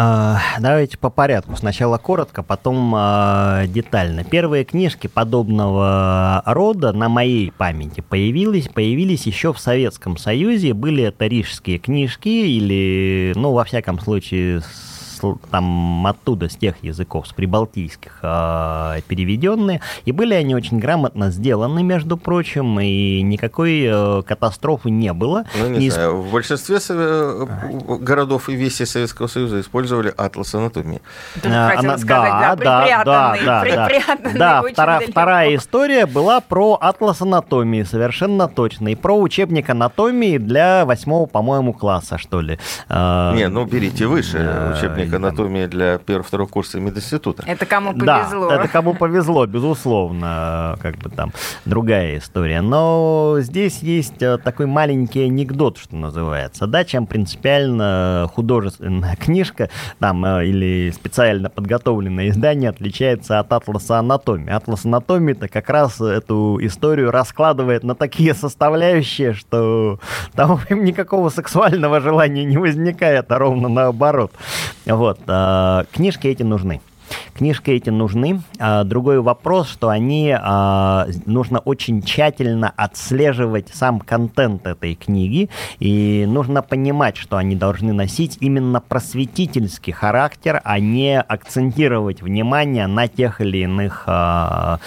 А, 0.00 0.38
Давайте 0.60 0.96
по 0.96 1.10
порядку. 1.10 1.56
Сначала 1.56 1.98
коротко, 1.98 2.44
потом 2.44 2.92
а, 2.94 3.66
детально. 3.66 4.22
Первые 4.22 4.64
книжки 4.64 5.08
подобного 5.08 6.40
рода 6.46 6.92
на 6.92 7.08
моей 7.08 7.50
памяти 7.50 8.00
появились, 8.00 8.68
появились 8.68 9.26
еще 9.26 9.52
в 9.52 9.58
Советском 9.58 10.16
Союзе. 10.16 10.72
Были 10.72 11.02
это 11.02 11.26
рижские 11.26 11.78
книжки 11.78 12.28
или, 12.28 13.32
ну, 13.34 13.50
во 13.50 13.64
всяком 13.64 13.98
случае, 13.98 14.62
там 15.50 16.06
оттуда, 16.06 16.48
с 16.48 16.56
тех 16.56 16.74
языков, 16.82 17.26
с 17.28 17.32
прибалтийских 17.32 18.18
а, 18.22 19.00
переведенные. 19.08 19.80
И 20.04 20.12
были 20.12 20.34
они 20.34 20.54
очень 20.54 20.78
грамотно 20.78 21.30
сделаны, 21.30 21.82
между 21.82 22.16
прочим, 22.16 22.78
и 22.80 23.22
никакой 23.22 23.82
э, 23.86 24.22
катастрофы 24.26 24.90
не 24.90 25.12
было. 25.12 25.44
Ну, 25.58 25.68
не 25.68 25.78
Не 25.78 25.90
знаю, 25.90 26.22
в 26.22 26.32
большинстве 26.32 26.76
сове- 26.76 27.98
городов 28.00 28.48
и 28.48 28.54
весей 28.54 28.86
Советского 28.86 29.26
Союза 29.26 29.60
использовали 29.60 30.12
атлас 30.16 30.54
анатомии. 30.54 31.00
А, 31.44 31.72
она- 31.76 31.98
сказать, 31.98 32.32
да, 32.58 33.04
да, 33.04 33.36
да, 33.44 33.62
припрятанный 33.62 34.38
Да, 34.38 34.60
очень 34.62 34.74
втора- 34.74 35.00
вторая 35.10 35.56
история 35.56 36.06
была 36.06 36.40
про 36.40 36.74
атлас 36.80 37.20
анатомии, 37.22 37.82
совершенно 37.82 38.48
точно, 38.48 38.88
и 38.88 38.94
про 38.94 39.18
учебник 39.18 39.70
анатомии 39.70 40.38
для 40.38 40.84
восьмого, 40.84 41.26
по-моему, 41.26 41.72
класса, 41.72 42.18
что 42.18 42.40
ли. 42.40 42.58
А, 42.88 43.34
Не, 43.34 43.48
ну 43.48 43.64
берите 43.64 44.06
выше 44.06 44.38
да, 44.38 44.76
учебник 45.08 45.14
анатомии 45.14 45.66
для 45.66 45.98
первого-второго 45.98 46.48
курса 46.48 46.80
мединститута. 46.80 47.44
Это 47.46 47.66
кому 47.66 47.92
Да, 47.94 48.24
повезло. 48.24 48.50
это 48.50 48.68
кому 48.68 48.94
повезло, 48.94 49.46
безусловно, 49.46 50.76
как 50.80 50.96
бы 50.98 51.10
там 51.10 51.32
другая 51.64 52.18
история. 52.18 52.60
Но 52.60 53.36
здесь 53.40 53.78
есть 53.80 54.22
э, 54.22 54.38
такой 54.38 54.66
маленький 54.66 55.24
анекдот, 55.24 55.78
что 55.78 55.96
называется, 55.96 56.66
да, 56.66 56.84
чем 56.84 57.06
принципиально 57.06 58.30
художественная 58.34 59.16
книжка 59.20 59.70
там 59.98 60.24
э, 60.24 60.46
или 60.46 60.90
специально 60.90 61.50
подготовленное 61.50 62.28
издание 62.28 62.70
отличается 62.70 63.38
от 63.38 63.52
атласа 63.52 63.98
анатомии. 63.98 64.50
Атлас 64.52 64.84
анатомии 64.84 65.32
это 65.32 65.48
как 65.48 65.68
раз 65.70 66.00
эту 66.00 66.58
историю 66.60 67.10
раскладывает 67.10 67.84
на 67.84 67.94
такие 67.94 68.34
составляющие, 68.34 69.32
что 69.32 69.98
там 70.34 70.60
никакого 70.70 71.28
сексуального 71.30 72.00
желания 72.00 72.44
не 72.44 72.58
возникает, 72.58 73.30
а 73.32 73.38
ровно 73.38 73.68
наоборот. 73.68 74.32
Вот, 74.98 75.20
э, 75.28 75.84
книжки 75.92 76.26
эти 76.26 76.42
нужны. 76.42 76.80
Книжки 77.34 77.70
эти 77.70 77.88
нужны. 77.88 78.42
А, 78.58 78.82
Другой 78.84 79.20
вопрос, 79.20 79.68
что 79.70 79.88
они 79.88 80.34
а, 80.38 81.06
нужно 81.24 81.60
очень 81.60 82.02
тщательно 82.02 82.70
отслеживать 82.76 83.68
сам 83.72 84.00
контент 84.00 84.66
этой 84.66 84.94
книги, 84.96 85.48
и 85.78 86.26
нужно 86.28 86.62
понимать, 86.62 87.16
что 87.16 87.36
они 87.38 87.54
должны 87.56 87.92
носить 87.94 88.36
именно 88.40 88.80
просветительский 88.80 89.92
характер, 89.92 90.60
а 90.64 90.80
не 90.80 91.18
акцентировать 91.18 92.20
внимание 92.22 92.86
на 92.88 93.06
тех 93.08 93.40
или 93.40 93.58
иных 93.58 94.02
То 94.04 94.80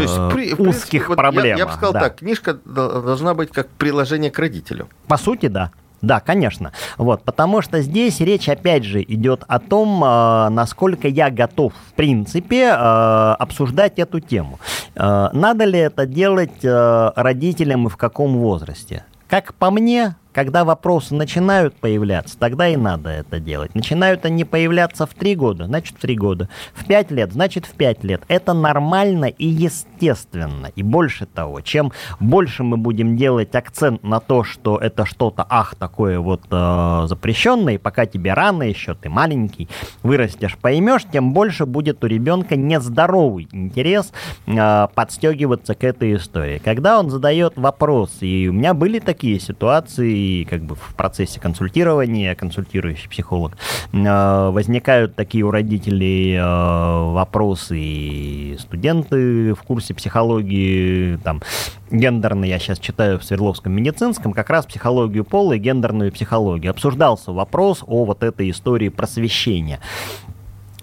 есть, 0.00 0.18
при- 0.34 0.54
узких 0.54 1.08
вот 1.08 1.16
я- 1.16 1.22
проблемах. 1.22 1.58
Я, 1.58 1.66
бы 1.66 1.72
сказал 1.72 1.92
да. 1.92 2.00
так, 2.00 2.16
книжка 2.16 2.58
дол- 2.64 3.00
должна 3.00 3.32
быть 3.34 3.50
как 3.50 3.68
приложение 3.70 4.30
к 4.30 4.38
родителю. 4.38 4.88
По 5.06 5.16
сути, 5.16 5.46
да. 5.46 5.70
Да, 6.04 6.20
конечно. 6.20 6.72
Вот, 6.98 7.22
потому 7.22 7.62
что 7.62 7.80
здесь 7.80 8.20
речь 8.20 8.48
опять 8.48 8.84
же 8.84 9.02
идет 9.02 9.42
о 9.48 9.58
том, 9.58 10.04
э, 10.04 10.48
насколько 10.50 11.08
я 11.08 11.30
готов, 11.30 11.72
в 11.72 11.94
принципе, 11.94 12.64
э, 12.64 12.72
обсуждать 12.72 13.98
эту 13.98 14.20
тему. 14.20 14.58
Э, 14.94 15.30
надо 15.32 15.64
ли 15.64 15.78
это 15.78 16.06
делать 16.06 16.62
родителям 16.62 17.86
и 17.86 17.90
в 17.90 17.96
каком 17.96 18.36
возрасте? 18.36 19.04
Как 19.28 19.54
по 19.54 19.70
мне, 19.70 20.16
когда 20.34 20.64
вопросы 20.64 21.14
начинают 21.14 21.74
появляться, 21.76 22.36
тогда 22.38 22.68
и 22.68 22.76
надо 22.76 23.08
это 23.10 23.38
делать. 23.38 23.74
Начинают 23.74 24.24
они 24.24 24.44
появляться 24.44 25.06
в 25.06 25.14
три 25.14 25.36
года, 25.36 25.66
значит 25.66 25.96
в 25.96 26.00
три 26.00 26.16
года. 26.16 26.48
В 26.74 26.84
пять 26.84 27.10
лет, 27.10 27.32
значит 27.32 27.66
в 27.66 27.72
пять 27.72 28.02
лет. 28.02 28.22
Это 28.26 28.52
нормально 28.52 29.26
и 29.26 29.46
естественно. 29.46 30.70
И 30.74 30.82
больше 30.82 31.26
того, 31.26 31.60
чем 31.60 31.92
больше 32.18 32.64
мы 32.64 32.76
будем 32.76 33.16
делать 33.16 33.54
акцент 33.54 34.02
на 34.02 34.18
то, 34.18 34.42
что 34.42 34.76
это 34.76 35.06
что-то, 35.06 35.46
ах, 35.48 35.76
такое 35.76 36.18
вот 36.18 36.42
э, 36.50 37.04
запрещенное, 37.06 37.74
и 37.74 37.78
пока 37.78 38.06
тебе 38.06 38.34
рано 38.34 38.64
еще, 38.64 38.94
ты 38.94 39.08
маленький, 39.08 39.68
вырастешь, 40.02 40.56
поймешь, 40.60 41.02
тем 41.12 41.32
больше 41.32 41.64
будет 41.64 42.02
у 42.02 42.08
ребенка 42.08 42.56
нездоровый 42.56 43.48
интерес 43.52 44.12
э, 44.46 44.88
подстегиваться 44.94 45.74
к 45.74 45.84
этой 45.84 46.16
истории. 46.16 46.60
Когда 46.64 46.98
он 46.98 47.10
задает 47.10 47.52
вопрос, 47.56 48.16
и 48.20 48.48
у 48.48 48.52
меня 48.52 48.74
были 48.74 48.98
такие 48.98 49.38
ситуации, 49.38 50.23
как 50.48 50.62
бы 50.62 50.74
в 50.74 50.94
процессе 50.94 51.40
консультирования, 51.40 52.34
консультирующий 52.34 53.08
психолог, 53.08 53.56
э, 53.92 54.50
возникают 54.50 55.14
такие 55.14 55.44
у 55.44 55.50
родителей 55.50 56.34
э, 56.34 57.12
вопросы, 57.12 57.78
и 57.78 58.56
студенты 58.58 59.54
в 59.54 59.62
курсе 59.62 59.94
психологии, 59.94 61.16
там, 61.24 61.42
гендерный, 61.90 62.48
я 62.48 62.58
сейчас 62.58 62.78
читаю 62.78 63.18
в 63.18 63.24
Свердловском 63.24 63.72
медицинском, 63.72 64.32
как 64.32 64.50
раз 64.50 64.66
психологию 64.66 65.24
пола 65.24 65.54
и 65.54 65.58
гендерную 65.58 66.12
психологию. 66.12 66.70
Обсуждался 66.70 67.32
вопрос 67.32 67.84
о 67.86 68.04
вот 68.04 68.22
этой 68.22 68.50
истории 68.50 68.88
просвещения 68.88 69.80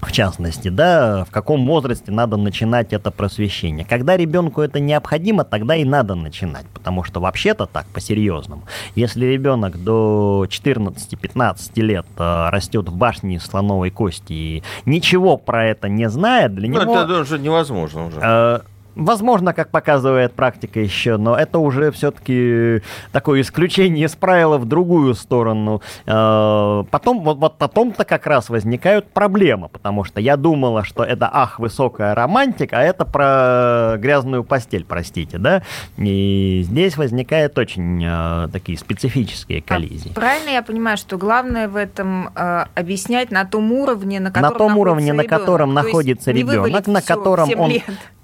в 0.01 0.11
частности, 0.11 0.69
да, 0.69 1.25
в 1.25 1.31
каком 1.31 1.65
возрасте 1.65 2.11
надо 2.11 2.35
начинать 2.37 2.91
это 2.91 3.11
просвещение. 3.11 3.85
Когда 3.85 4.17
ребенку 4.17 4.61
это 4.61 4.79
необходимо, 4.79 5.43
тогда 5.43 5.75
и 5.75 5.83
надо 5.85 6.15
начинать, 6.15 6.65
потому 6.73 7.03
что 7.03 7.19
вообще-то 7.19 7.65
так, 7.67 7.85
по-серьезному, 7.87 8.63
если 8.95 9.25
ребенок 9.25 9.81
до 9.83 10.45
14-15 10.49 11.81
лет 11.81 12.05
э, 12.17 12.49
растет 12.49 12.89
в 12.89 12.95
башне 12.95 13.35
из 13.35 13.43
слоновой 13.45 13.91
кости 13.91 14.33
и 14.33 14.63
ничего 14.85 15.37
про 15.37 15.65
это 15.67 15.87
не 15.87 16.09
знает, 16.09 16.55
для 16.55 16.67
Ну, 16.69 16.81
него... 16.81 16.99
это 16.99 17.19
уже 17.19 17.39
невозможно 17.39 18.07
уже. 18.07 18.19
Э, 18.21 18.59
Возможно, 18.95 19.53
как 19.53 19.69
показывает 19.69 20.33
практика 20.33 20.79
еще, 20.79 21.17
но 21.17 21.35
это 21.35 21.59
уже 21.59 21.91
все-таки 21.91 22.81
такое 23.11 23.41
исключение 23.41 24.05
из 24.05 24.15
правила 24.15 24.57
в 24.57 24.65
другую 24.65 25.13
сторону. 25.15 25.81
Э, 26.05 26.83
Потом, 26.91 27.21
вот, 27.21 27.37
вот 27.37 27.57
потом-то 27.57 28.05
как 28.05 28.27
раз 28.27 28.49
возникают 28.49 29.07
проблемы, 29.11 29.69
потому 29.69 30.03
что 30.03 30.19
я 30.19 30.35
думала, 30.37 30.83
что 30.83 31.03
это, 31.03 31.29
ах, 31.31 31.59
высокая 31.59 32.13
романтика, 32.15 32.79
а 32.79 32.81
это 32.81 33.05
про 33.05 33.97
грязную 33.97 34.43
постель, 34.43 34.85
простите, 34.85 35.37
да? 35.37 35.61
И 35.97 36.61
здесь 36.65 36.97
возникают 36.97 37.57
очень 37.57 38.03
э, 38.05 38.47
такие 38.51 38.77
специфические 38.77 39.63
А 39.65 39.69
коллизии. 39.69 40.11
правильно 40.13 40.49
я 40.49 40.61
понимаю, 40.63 40.97
что 40.97 41.17
главное 41.17 41.67
в 41.67 41.75
этом 41.75 42.29
э, 42.35 42.65
объяснять 42.75 43.31
на 43.31 43.45
том 43.45 43.71
уровне, 43.71 44.19
на 44.19 44.31
котором 44.31 44.51
на 44.51 44.57
том 44.57 44.77
уровне, 44.77 45.13
на 45.13 45.23
котором 45.23 45.69
То 45.69 45.75
находится 45.75 46.31
ребенок, 46.31 46.87
на 46.87 47.01
котором 47.01 47.49
он 47.57 47.71
лет. 47.71 47.83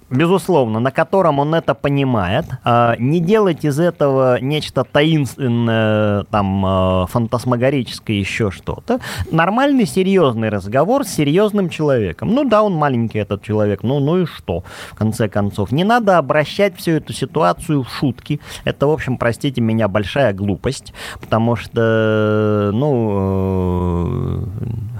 Безусловно, 0.10 0.80
на 0.80 0.92
котором 0.92 1.40
он 1.40 1.54
это 1.54 1.74
понимает, 1.74 2.46
а, 2.64 2.96
не 2.98 3.20
делать 3.20 3.66
из 3.66 3.80
этого 3.80 4.40
нечто 4.40 4.84
таинственное, 4.84 6.24
там, 6.26 6.64
а, 6.66 7.06
фантасмагорическое, 7.08 8.18
еще 8.18 8.52
что-то. 8.52 9.00
Нормальный, 9.32 9.86
серьезный 9.86 10.50
разговор 10.50 11.04
с 11.04 11.10
серьезным 11.10 11.70
человеком. 11.70 12.34
Ну 12.34 12.44
да, 12.46 12.64
он 12.64 12.74
маленький, 12.74 13.20
этот 13.20 13.44
человек, 13.44 13.84
ну, 13.84 14.00
ну 14.00 14.24
и 14.24 14.26
что, 14.26 14.64
в 14.92 14.96
конце 14.96 15.28
концов. 15.28 15.72
Не 15.72 15.84
надо 15.84 16.18
обращать 16.18 16.78
всю 16.78 16.92
эту 16.92 17.14
ситуацию 17.14 17.84
в 17.84 17.90
шутки. 17.90 18.40
Это, 18.64 18.88
в 18.88 18.92
общем, 18.92 19.18
простите 19.18 19.62
меня, 19.62 19.88
большая 19.88 20.34
глупость, 20.34 20.94
потому 21.20 21.56
что, 21.56 22.72
ну, 22.74 24.48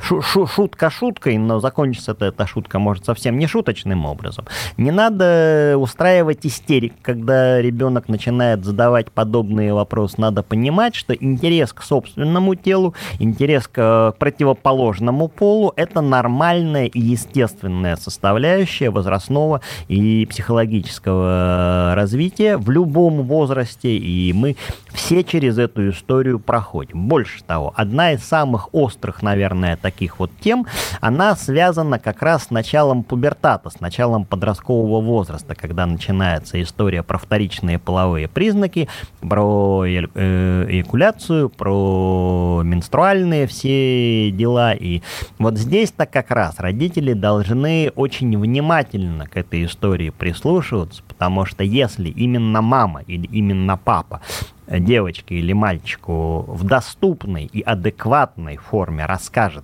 шу 0.02 0.48
шутка 0.48 0.90
шуткой, 0.90 1.38
но 1.38 1.60
закончится 1.60 2.16
эта 2.20 2.48
шутка 2.48 2.80
может 2.80 3.06
совсем 3.06 3.38
не 3.38 3.48
шуточным 3.48 4.06
образом. 4.06 4.46
Не 4.78 4.92
надо 4.98 5.76
устраивать 5.78 6.44
истерик, 6.48 6.94
когда 7.04 7.62
ребенок 7.62 8.10
начинает 8.10 8.66
задавать 8.66 9.12
подобные 9.12 9.72
вопросы. 9.72 10.16
Надо 10.20 10.42
понимать, 10.42 10.96
что 10.96 11.14
интерес 11.14 11.72
к 11.72 11.84
собственному 11.84 12.56
телу, 12.56 12.96
интерес 13.20 13.68
к 13.68 14.16
противоположному 14.18 15.28
полу– 15.28 15.72
это 15.76 16.02
нормальная 16.02 16.88
и 16.88 17.00
естественная 17.00 17.96
составляющая 17.96 18.90
возрастного 18.90 19.62
и 19.88 20.26
психологического 20.26 21.94
развития 21.96 22.58
в 22.58 22.72
любом 22.72 23.22
возрасте, 23.22 23.96
и 23.96 24.34
мы 24.34 24.56
все 24.94 25.24
через 25.24 25.60
эту 25.60 25.92
историю 25.92 26.40
проходим. 26.40 27.08
Больше 27.08 27.44
того, 27.44 27.72
одна 27.76 28.14
из 28.14 28.24
самых 28.24 28.74
острых, 28.74 29.22
наверное, 29.22 29.78
таких 29.78 30.18
вот 30.18 30.32
тем, 30.42 30.66
она 31.02 31.36
связана 31.36 32.00
как 32.00 32.24
раз 32.24 32.46
с 32.46 32.50
началом 32.50 33.04
пубертата, 33.04 33.70
с 33.70 33.80
началом 33.80 34.26
подросткового 34.26 34.87
возраста, 34.88 35.56
когда 35.56 35.86
начинается 35.86 36.62
история 36.62 37.04
про 37.04 37.18
вторичные 37.18 37.80
половые 37.80 38.28
признаки, 38.28 38.88
про 39.22 39.84
э, 39.86 40.66
эякуляцию, 40.70 41.50
про 41.50 42.62
менструальные 42.64 43.48
все 43.48 44.32
дела. 44.32 44.74
И 44.74 45.02
вот 45.38 45.58
здесь-то 45.58 46.06
как 46.06 46.32
раз 46.32 46.60
родители 46.60 47.14
должны 47.14 47.92
очень 47.96 48.38
внимательно 48.38 49.28
к 49.28 49.38
этой 49.38 49.66
истории 49.66 50.10
прислушиваться, 50.10 51.04
потому 51.08 51.46
что 51.46 51.64
если 51.64 52.10
именно 52.10 52.62
мама 52.62 53.02
или 53.08 53.28
именно 53.28 53.78
папа 53.78 54.22
девочке 54.68 55.36
или 55.36 55.54
мальчику 55.54 56.46
в 56.48 56.64
доступной 56.64 57.46
и 57.46 57.62
адекватной 57.62 58.58
форме 58.58 59.06
расскажет 59.06 59.64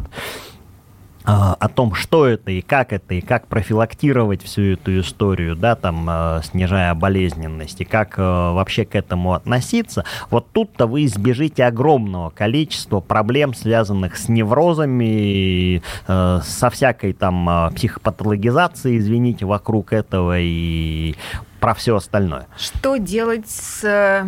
о 1.25 1.69
том, 1.69 1.93
что 1.95 2.25
это 2.25 2.51
и 2.51 2.61
как 2.61 2.91
это, 2.91 3.13
и 3.13 3.21
как 3.21 3.47
профилактировать 3.47 4.43
всю 4.43 4.73
эту 4.73 4.99
историю, 4.99 5.55
да, 5.55 5.75
там, 5.75 6.07
э, 6.09 6.41
снижая 6.43 6.93
болезненность, 6.93 7.79
и 7.81 7.85
как 7.85 8.17
э, 8.17 8.21
вообще 8.21 8.85
к 8.85 8.95
этому 8.95 9.33
относиться, 9.33 10.03
вот 10.29 10.47
тут-то 10.51 10.85
вы 10.85 11.05
избежите 11.05 11.65
огромного 11.65 12.29
количества 12.29 12.99
проблем, 12.99 13.53
связанных 13.53 14.17
с 14.17 14.27
неврозами, 14.27 15.81
э, 16.07 16.39
со 16.43 16.69
всякой 16.69 17.13
там 17.13 17.71
психопатологизацией, 17.75 18.97
извините, 18.97 19.45
вокруг 19.45 19.93
этого 19.93 20.39
и 20.39 21.15
про 21.59 21.73
все 21.73 21.95
остальное. 21.95 22.47
Что 22.57 22.97
делать 22.97 23.49
с 23.49 24.25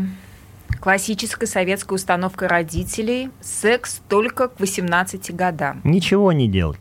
классической 0.79 1.47
советской 1.47 1.95
установкой 1.95 2.47
родителей 2.47 3.29
секс 3.41 4.01
только 4.09 4.47
к 4.47 4.59
18 4.59 5.35
годам. 5.35 5.81
Ничего 5.83 6.31
не 6.31 6.47
делать. 6.47 6.79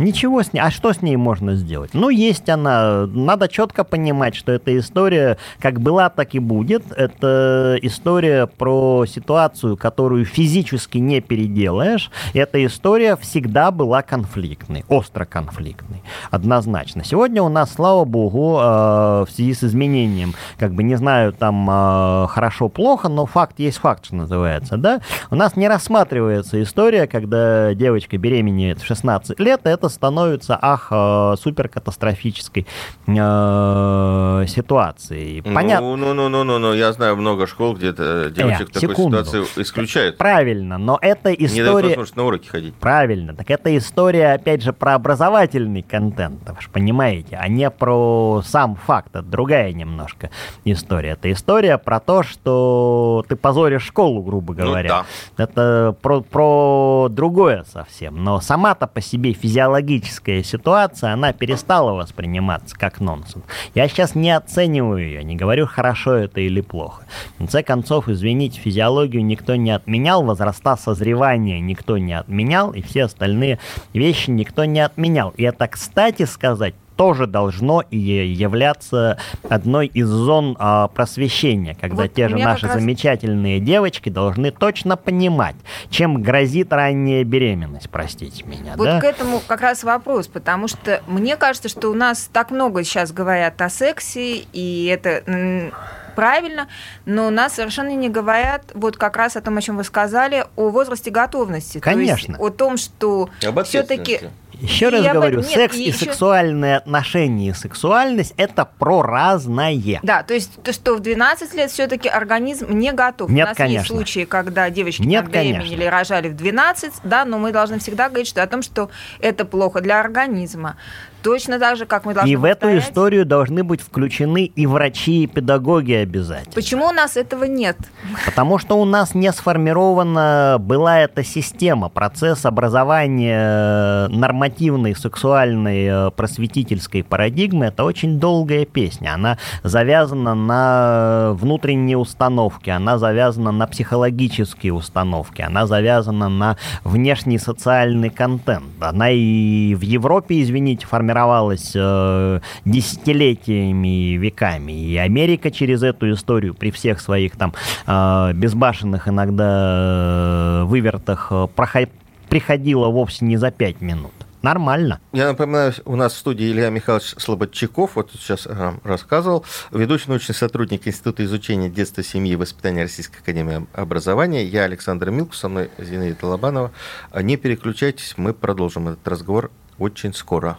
Ничего 0.00 0.42
с 0.42 0.54
ней. 0.54 0.60
А 0.60 0.70
что 0.70 0.94
с 0.94 1.02
ней 1.02 1.16
можно 1.16 1.54
сделать? 1.56 1.90
Ну, 1.92 2.08
есть 2.08 2.48
она. 2.48 3.06
Надо 3.06 3.48
четко 3.48 3.84
понимать, 3.84 4.34
что 4.34 4.50
эта 4.50 4.76
история 4.78 5.36
как 5.58 5.78
была, 5.78 6.08
так 6.08 6.34
и 6.34 6.38
будет. 6.38 6.90
Это 6.92 7.78
история 7.82 8.46
про 8.46 9.04
ситуацию, 9.04 9.76
которую 9.76 10.24
физически 10.24 10.96
не 10.96 11.20
переделаешь. 11.20 12.10
Эта 12.32 12.64
история 12.64 13.14
всегда 13.16 13.70
была 13.70 14.00
конфликтной, 14.00 14.86
остро 14.88 15.26
конфликтной. 15.26 16.02
Однозначно. 16.30 17.04
Сегодня 17.04 17.42
у 17.42 17.50
нас, 17.50 17.70
слава 17.74 18.06
богу, 18.06 18.58
э, 18.58 18.62
в 18.62 19.28
связи 19.30 19.52
с 19.52 19.64
изменением, 19.64 20.32
как 20.58 20.72
бы 20.72 20.82
не 20.82 20.94
знаю, 20.94 21.34
там 21.34 21.68
э, 21.70 22.26
хорошо-плохо, 22.28 23.10
но 23.10 23.26
факт 23.26 23.58
есть 23.58 23.76
факт, 23.76 24.06
что 24.06 24.14
называется, 24.14 24.78
да? 24.78 25.02
У 25.30 25.34
нас 25.34 25.56
не 25.56 25.68
рассматривается 25.68 26.62
история, 26.62 27.06
когда 27.06 27.74
девочка 27.74 28.16
беременеет 28.16 28.80
в 28.80 28.86
16 28.86 29.38
лет, 29.38 29.60
это 29.64 29.89
становится, 29.90 30.58
ах, 30.60 30.88
э, 30.90 31.34
супер 31.40 31.68
катастрофической 31.68 32.66
э, 33.06 34.44
ситуацией. 34.48 35.42
Ну, 35.44 35.54
Понятно. 35.54 35.96
Ну, 35.96 36.14
ну, 36.14 36.28
ну, 36.28 36.44
ну, 36.44 36.58
ну, 36.58 36.72
я 36.72 36.92
знаю 36.92 37.16
много 37.16 37.46
школ, 37.46 37.74
где 37.74 37.92
девочек 37.92 38.70
э, 38.70 38.72
такой 38.72 38.80
секунду. 38.80 39.24
ситуации 39.24 39.62
исключают. 39.62 40.18
Правильно, 40.18 40.78
но 40.78 40.98
это 41.00 41.32
история... 41.32 41.54
Не 41.54 41.62
дают 41.64 41.82
возможность 41.82 42.16
на 42.16 42.24
уроки 42.24 42.48
ходить. 42.48 42.74
Правильно, 42.74 43.34
так 43.34 43.50
это 43.50 43.76
история, 43.76 44.32
опять 44.32 44.62
же, 44.62 44.72
про 44.72 44.94
образовательный 44.94 45.82
контент, 45.82 46.48
вы 46.48 46.60
же 46.60 46.68
понимаете, 46.70 47.36
а 47.36 47.48
не 47.48 47.70
про 47.70 48.42
сам 48.44 48.76
факт, 48.76 49.10
это 49.10 49.22
другая 49.22 49.72
немножко 49.72 50.30
история. 50.64 51.10
Это 51.10 51.30
история 51.32 51.78
про 51.78 52.00
то, 52.00 52.22
что 52.22 53.24
ты 53.28 53.36
позоришь 53.36 53.82
школу, 53.82 54.22
грубо 54.22 54.54
ну 54.54 54.64
говоря. 54.64 54.98
Ну, 54.98 55.04
да. 55.36 55.44
Это 55.44 55.96
про, 56.00 56.20
про 56.20 57.08
другое 57.10 57.64
совсем, 57.64 58.22
но 58.22 58.40
сама-то 58.40 58.86
по 58.86 59.00
себе 59.00 59.32
физиология 59.32 59.79
патологическая 59.80 60.42
ситуация, 60.42 61.12
она 61.12 61.32
перестала 61.32 61.92
восприниматься 61.92 62.76
как 62.76 63.00
нонсенс. 63.00 63.44
Я 63.74 63.88
сейчас 63.88 64.14
не 64.14 64.30
оцениваю 64.30 65.02
ее, 65.02 65.24
не 65.24 65.36
говорю, 65.36 65.66
хорошо 65.66 66.14
это 66.14 66.40
или 66.40 66.60
плохо. 66.60 67.04
В 67.34 67.38
конце 67.38 67.62
концов, 67.62 68.08
извините, 68.08 68.60
физиологию 68.60 69.24
никто 69.24 69.56
не 69.56 69.70
отменял, 69.70 70.22
возраста 70.22 70.76
созревания 70.76 71.60
никто 71.60 71.96
не 71.96 72.12
отменял, 72.12 72.72
и 72.72 72.82
все 72.82 73.04
остальные 73.04 73.58
вещи 73.94 74.30
никто 74.30 74.66
не 74.66 74.80
отменял. 74.80 75.32
И 75.38 75.44
это, 75.44 75.66
кстати 75.66 76.24
сказать, 76.24 76.74
тоже 77.00 77.26
должно 77.26 77.80
и 77.80 77.96
являться 77.96 79.16
одной 79.48 79.86
из 79.86 80.06
зон 80.06 80.54
а, 80.58 80.88
просвещения, 80.88 81.74
когда 81.74 82.02
вот 82.02 82.12
те 82.12 82.28
же 82.28 82.36
наши 82.36 82.66
раз... 82.66 82.74
замечательные 82.74 83.58
девочки 83.58 84.10
должны 84.10 84.50
точно 84.50 84.98
понимать, 84.98 85.56
чем 85.88 86.22
грозит 86.22 86.74
ранняя 86.74 87.24
беременность, 87.24 87.88
простите 87.88 88.44
меня. 88.44 88.74
Вот 88.76 88.84
да? 88.84 89.00
к 89.00 89.04
этому 89.04 89.40
как 89.46 89.62
раз 89.62 89.82
вопрос, 89.82 90.26
потому 90.26 90.68
что 90.68 91.02
мне 91.06 91.38
кажется, 91.38 91.70
что 91.70 91.88
у 91.88 91.94
нас 91.94 92.28
так 92.30 92.50
много 92.50 92.84
сейчас 92.84 93.12
говорят 93.12 93.62
о 93.62 93.70
сексе, 93.70 94.44
и 94.52 94.84
это 94.84 95.72
правильно, 96.10 96.68
но 97.06 97.28
у 97.28 97.30
нас 97.30 97.54
совершенно 97.54 97.94
не 97.94 98.10
говорят 98.10 98.72
вот 98.74 98.98
как 98.98 99.16
раз 99.16 99.36
о 99.36 99.40
том, 99.40 99.56
о 99.56 99.62
чем 99.62 99.78
вы 99.78 99.84
сказали, 99.84 100.44
о 100.54 100.68
возрасте 100.68 101.10
готовности. 101.10 101.78
Конечно. 101.78 102.36
То 102.36 102.42
есть 102.42 102.42
о 102.42 102.50
том, 102.54 102.76
что 102.76 103.30
все-таки 103.64 104.20
еще 104.52 104.88
раз 104.88 105.04
я 105.04 105.14
говорю, 105.14 105.38
нет, 105.38 105.46
секс 105.46 105.76
и, 105.76 105.84
еще... 105.84 105.98
сексуальные 105.98 106.76
отношения 106.76 107.48
и 107.48 107.52
сексуальность 107.52 108.34
это 108.36 108.64
про 108.78 109.02
разное. 109.02 109.70
Да, 110.02 110.22
то 110.22 110.34
есть 110.34 110.62
то, 110.62 110.72
что 110.72 110.96
в 110.96 111.00
12 111.00 111.54
лет 111.54 111.70
все-таки 111.70 112.08
организм 112.08 112.66
не 112.70 112.92
готов. 112.92 113.30
Нет, 113.30 113.46
У 113.46 113.48
нас 113.48 113.56
конечно. 113.56 113.78
есть 113.78 113.88
случаи, 113.88 114.24
когда 114.24 114.68
девочки 114.70 115.02
нет, 115.02 115.28
беременели 115.28 115.84
и 115.84 115.88
рожали 115.88 116.28
в 116.28 116.36
12, 116.36 116.92
да, 117.04 117.24
но 117.24 117.38
мы 117.38 117.52
должны 117.52 117.78
всегда 117.78 118.08
говорить 118.08 118.28
что, 118.28 118.42
о 118.42 118.46
том, 118.46 118.62
что 118.62 118.90
это 119.20 119.44
плохо 119.44 119.80
для 119.80 120.00
организма. 120.00 120.76
Точно 121.22 121.58
так 121.58 121.76
же, 121.76 121.84
как 121.84 122.06
мы 122.06 122.14
должны 122.14 122.30
И 122.30 122.36
в 122.36 122.44
эту 122.44 122.78
историю 122.78 123.26
должны 123.26 123.62
быть 123.62 123.82
включены 123.82 124.44
и 124.44 124.66
врачи, 124.66 125.24
и 125.24 125.26
педагоги 125.26 125.92
обязательно. 125.92 126.54
Почему 126.54 126.86
у 126.86 126.92
нас 126.92 127.16
этого 127.16 127.44
нет? 127.44 127.76
Потому 128.24 128.58
что 128.58 128.76
у 128.80 128.84
нас 128.84 129.14
не 129.14 129.30
сформирована 129.32 130.56
была 130.58 131.00
эта 131.00 131.22
система, 131.22 131.88
процесс 131.90 132.46
образования 132.46 134.08
нормативной 134.40 134.96
сексуальной 134.96 135.84
э, 135.84 136.10
просветительской 136.12 137.02
парадигмы. 137.04 137.66
Это 137.66 137.84
очень 137.84 138.18
долгая 138.18 138.64
песня. 138.64 139.14
Она 139.14 139.36
завязана 139.62 140.34
на 140.34 141.32
внутренние 141.34 141.98
установки, 141.98 142.70
она 142.70 142.96
завязана 142.96 143.52
на 143.52 143.66
психологические 143.66 144.72
установки, 144.72 145.42
она 145.42 145.66
завязана 145.66 146.30
на 146.30 146.56
внешний 146.84 147.38
социальный 147.38 148.08
контент. 148.08 148.64
Она 148.80 149.10
и 149.10 149.74
в 149.74 149.82
Европе, 149.82 150.40
извините, 150.40 150.86
формировалась 150.86 151.72
э, 151.74 152.40
десятилетиями 152.64 154.12
и 154.12 154.16
веками. 154.16 154.72
И 154.72 154.96
Америка 154.96 155.50
через 155.50 155.82
эту 155.82 156.10
историю 156.12 156.54
при 156.54 156.70
всех 156.70 157.00
своих 157.00 157.36
там 157.36 157.52
э, 157.86 158.32
безбашенных 158.32 159.06
иногда 159.06 160.62
э, 160.62 160.64
вывертах 160.64 161.28
э, 161.30 161.46
проход... 161.54 161.90
приходила 162.30 162.88
вовсе 162.88 163.26
не 163.26 163.36
за 163.36 163.50
пять 163.50 163.82
минут. 163.82 164.12
Нормально. 164.42 165.00
Я 165.12 165.28
напоминаю, 165.28 165.74
у 165.84 165.96
нас 165.96 166.14
в 166.14 166.18
студии 166.18 166.50
Илья 166.50 166.70
Михайлович 166.70 167.14
Слободчаков, 167.18 167.96
вот 167.96 168.10
сейчас 168.12 168.48
рассказывал, 168.84 169.44
ведущий 169.70 170.08
научный 170.08 170.34
сотрудник 170.34 170.88
Института 170.88 171.24
изучения 171.24 171.68
детства, 171.68 172.02
семьи 172.02 172.32
и 172.32 172.36
воспитания 172.36 172.82
Российской 172.82 173.18
Академии 173.18 173.66
Образования. 173.74 174.44
Я 174.46 174.64
Александр 174.64 175.10
Милку, 175.10 175.34
со 175.34 175.50
мной 175.50 175.70
Зинаида 175.76 176.26
Лобанова. 176.26 176.72
Не 177.14 177.36
переключайтесь, 177.36 178.14
мы 178.16 178.32
продолжим 178.32 178.88
этот 178.88 179.06
разговор 179.06 179.50
очень 179.78 180.14
скоро. 180.14 180.56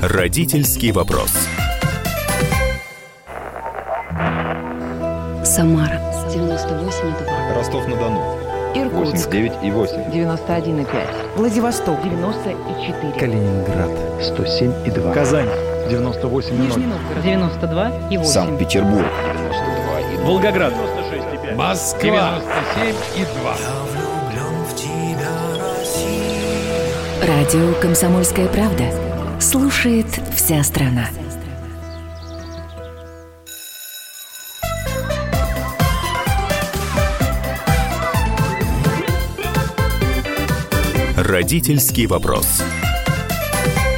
Родительский 0.00 0.92
вопрос. 0.92 1.32
Самара 5.44 6.00
98,2. 6.28 7.54
Ростов-на-Дону. 7.54 8.45
Иркутск 8.74 9.28
89,8. 9.28 10.10
91,5. 10.12 10.86
Владивосток 11.36 12.02
94. 12.02 13.12
Калининград 13.18 13.90
107,2. 14.20 15.14
Казань 15.14 15.48
98,0. 15.88 16.52
Нижний 16.52 16.86
Новгород 16.86 17.22
92 17.22 17.92
и 18.10 18.18
8. 18.18 18.30
Санкт-Петербург 18.30 19.04
92,2. 19.04 20.24
Волгоград 20.26 20.72
Москва 21.56 22.40
97,2. 22.76 23.86
Радио 27.26 27.72
«Комсомольская 27.80 28.46
правда». 28.48 28.84
Слушает 29.40 30.06
вся 30.34 30.62
страна. 30.62 31.08
Родительский 41.16 42.04
вопрос. 42.06 42.62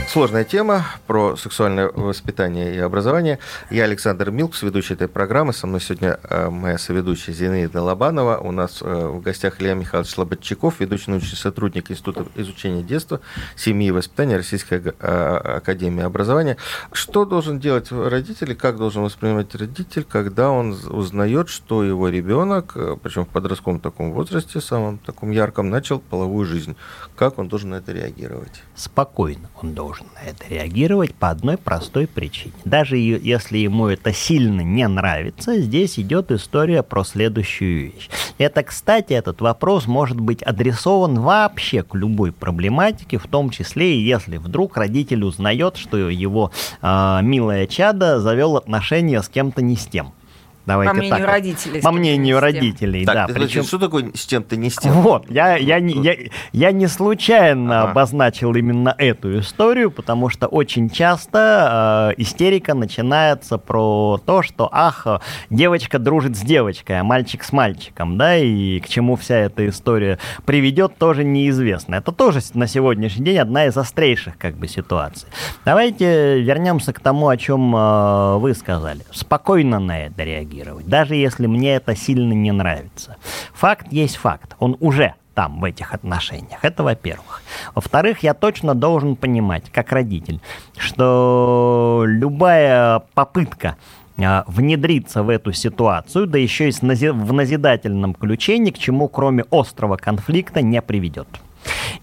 Сложная 0.09 0.44
тема 0.44 0.86
про 1.06 1.36
сексуальное 1.36 1.90
воспитание 1.90 2.74
и 2.74 2.78
образование. 2.78 3.38
Я 3.70 3.84
Александр 3.84 4.30
Милкс, 4.30 4.62
ведущий 4.62 4.94
этой 4.94 5.06
программы. 5.06 5.52
Со 5.52 5.66
мной 5.66 5.82
сегодня 5.82 6.18
э, 6.22 6.48
моя 6.48 6.78
соведущая 6.78 7.34
Зинаида 7.34 7.82
Лобанова. 7.82 8.38
У 8.38 8.50
нас 8.50 8.78
э, 8.80 9.06
в 9.06 9.20
гостях 9.20 9.61
Илья 9.61 9.74
Михайлович 9.74 10.11
Слободчаков, 10.11 10.80
ведущий 10.80 11.11
научный 11.11 11.36
сотрудник 11.36 11.90
Института 11.90 12.24
изучения 12.36 12.82
детства, 12.82 13.20
семьи 13.54 13.88
и 13.88 13.90
воспитания 13.90 14.38
Российской 14.38 14.80
э, 14.82 15.36
академии 15.59 16.02
образования. 16.02 16.56
Что 16.90 17.26
должен 17.26 17.61
делать 17.61 17.92
родитель, 17.92 18.54
как 18.54 18.78
должен 18.78 19.02
воспринимать 19.02 19.54
родитель, 19.54 20.04
когда 20.04 20.48
он 20.48 20.70
узнает, 20.88 21.50
что 21.50 21.84
его 21.84 22.09
ребенок, 22.09 22.72
причем 23.02 23.26
в 23.26 23.28
подростковом 23.28 23.78
таком 23.78 24.12
возрасте, 24.12 24.62
самом 24.62 24.96
таком 24.96 25.32
ярком, 25.32 25.68
начал 25.68 26.00
половую 26.00 26.46
жизнь? 26.46 26.76
Как 27.14 27.38
он 27.38 27.48
должен 27.48 27.70
на 27.70 27.74
это 27.74 27.92
реагировать? 27.92 28.62
Спокойно 28.74 29.50
он 29.61 29.74
должен 29.74 29.97
на 30.14 30.28
это 30.28 30.44
реагировать 30.49 31.14
по 31.14 31.30
одной 31.30 31.57
простой 31.57 32.07
причине. 32.07 32.55
Даже 32.64 32.96
если 32.96 33.59
ему 33.59 33.88
это 33.88 34.12
сильно 34.12 34.61
не 34.61 34.86
нравится, 34.86 35.59
здесь 35.61 35.99
идет 35.99 36.30
история 36.30 36.82
про 36.82 37.05
следующую 37.05 37.92
вещь. 37.92 38.09
Это, 38.38 38.62
кстати, 38.62 39.12
этот 39.12 39.40
вопрос 39.40 39.86
может 39.86 40.20
быть 40.20 40.42
адресован 40.42 41.20
вообще 41.20 41.82
к 41.82 41.94
любой 41.94 42.32
проблематике, 42.32 43.18
в 43.18 43.26
том 43.26 43.51
числе 43.51 43.96
и 43.96 44.03
если 44.03 44.36
вдруг 44.36 44.76
родитель 44.76 45.24
узнает, 45.24 45.76
что 45.76 45.96
его 45.96 46.53
э, 46.82 47.18
милое 47.22 47.66
чадо 47.66 48.20
завел 48.20 48.57
отношения 48.57 49.22
с 49.22 49.28
кем-то 49.28 49.62
не 49.62 49.76
с 49.76 49.86
тем. 49.86 50.12
Давайте 50.69 50.91
По 50.91 50.97
мнению 50.99 51.19
так. 51.21 51.29
родителей. 51.29 51.81
По 51.81 51.93
мнению 51.93 52.41
родителей, 52.41 53.07
так, 53.07 53.14
да. 53.14 53.27
Причем... 53.33 53.64
Что 53.64 53.79
такое 53.79 54.11
с 54.14 54.27
чем-то 54.27 54.55
не 54.57 54.69
с 54.69 54.77
тем? 54.77 54.93
Вот, 54.93 55.31
я, 55.31 55.57
я, 55.57 55.81
не, 55.81 55.95
я, 55.95 56.14
я 56.53 56.73
не 56.73 56.87
случайно 56.89 57.85
ага. 57.85 57.91
обозначил 57.91 58.55
именно 58.55 58.95
эту 58.99 59.39
историю, 59.39 59.91
потому 59.91 60.29
что 60.29 60.47
очень 60.47 60.91
часто 60.91 62.12
э, 62.19 62.21
истерика 62.21 62.75
начинается 62.75 63.57
про 63.57 64.21
то, 64.27 64.43
что, 64.43 64.69
ах, 64.71 65.07
девочка 65.49 65.99
дружит 65.99 66.37
с 66.37 66.41
девочкой, 66.41 67.01
а 67.01 67.05
мальчик 67.05 67.45
с 67.45 67.53
мальчиком, 67.53 68.19
да, 68.19 68.37
и 68.37 68.79
к 68.81 68.89
чему 68.89 69.16
вся 69.16 69.37
эта 69.37 69.66
история 69.71 70.19
приведет, 70.45 70.99
тоже 70.99 71.25
неизвестно. 71.25 71.95
Это 71.95 72.12
тоже 72.12 72.41
на 72.53 72.66
сегодняшний 72.66 73.25
день 73.25 73.39
одна 73.39 73.64
из 73.64 73.77
острейших, 73.79 74.37
как 74.37 74.59
бы, 74.59 74.69
ситуаций. 74.69 75.31
Давайте 75.64 76.41
вернемся 76.43 76.93
к 76.93 77.01
тому, 77.01 77.29
о 77.29 77.39
чем 77.39 77.75
э, 77.75 78.37
вы 78.37 78.53
сказали. 78.53 79.01
Спокойно 79.12 79.79
на 79.79 79.99
это 79.99 80.25
реагировать 80.25 80.57
реагировать, 80.59 80.86
даже 80.86 81.14
если 81.14 81.46
мне 81.46 81.74
это 81.74 81.96
сильно 81.96 82.32
не 82.32 82.52
нравится. 82.52 83.16
Факт 83.54 83.92
есть 83.92 84.16
факт, 84.16 84.56
он 84.59 84.76
уже 84.80 85.14
там, 85.34 85.61
в 85.61 85.64
этих 85.64 85.94
отношениях. 85.94 86.64
Это 86.64 86.82
во-первых. 86.82 87.42
Во-вторых, 87.74 88.22
я 88.24 88.34
точно 88.34 88.74
должен 88.74 89.14
понимать, 89.14 89.70
как 89.70 89.92
родитель, 89.92 90.40
что 90.76 92.02
любая 92.06 93.02
попытка 93.14 93.76
а, 94.20 94.44
внедриться 94.48 95.22
в 95.22 95.28
эту 95.28 95.52
ситуацию, 95.52 96.26
да 96.26 96.38
еще 96.38 96.68
и 96.68 96.72
в 96.72 97.32
назидательном 97.32 98.14
ключе, 98.14 98.59
ни 98.59 98.70
к 98.70 98.78
чему, 98.78 99.09
кроме 99.09 99.44
острого 99.52 99.96
конфликта, 99.96 100.61
не 100.61 100.82
приведет. 100.82 101.28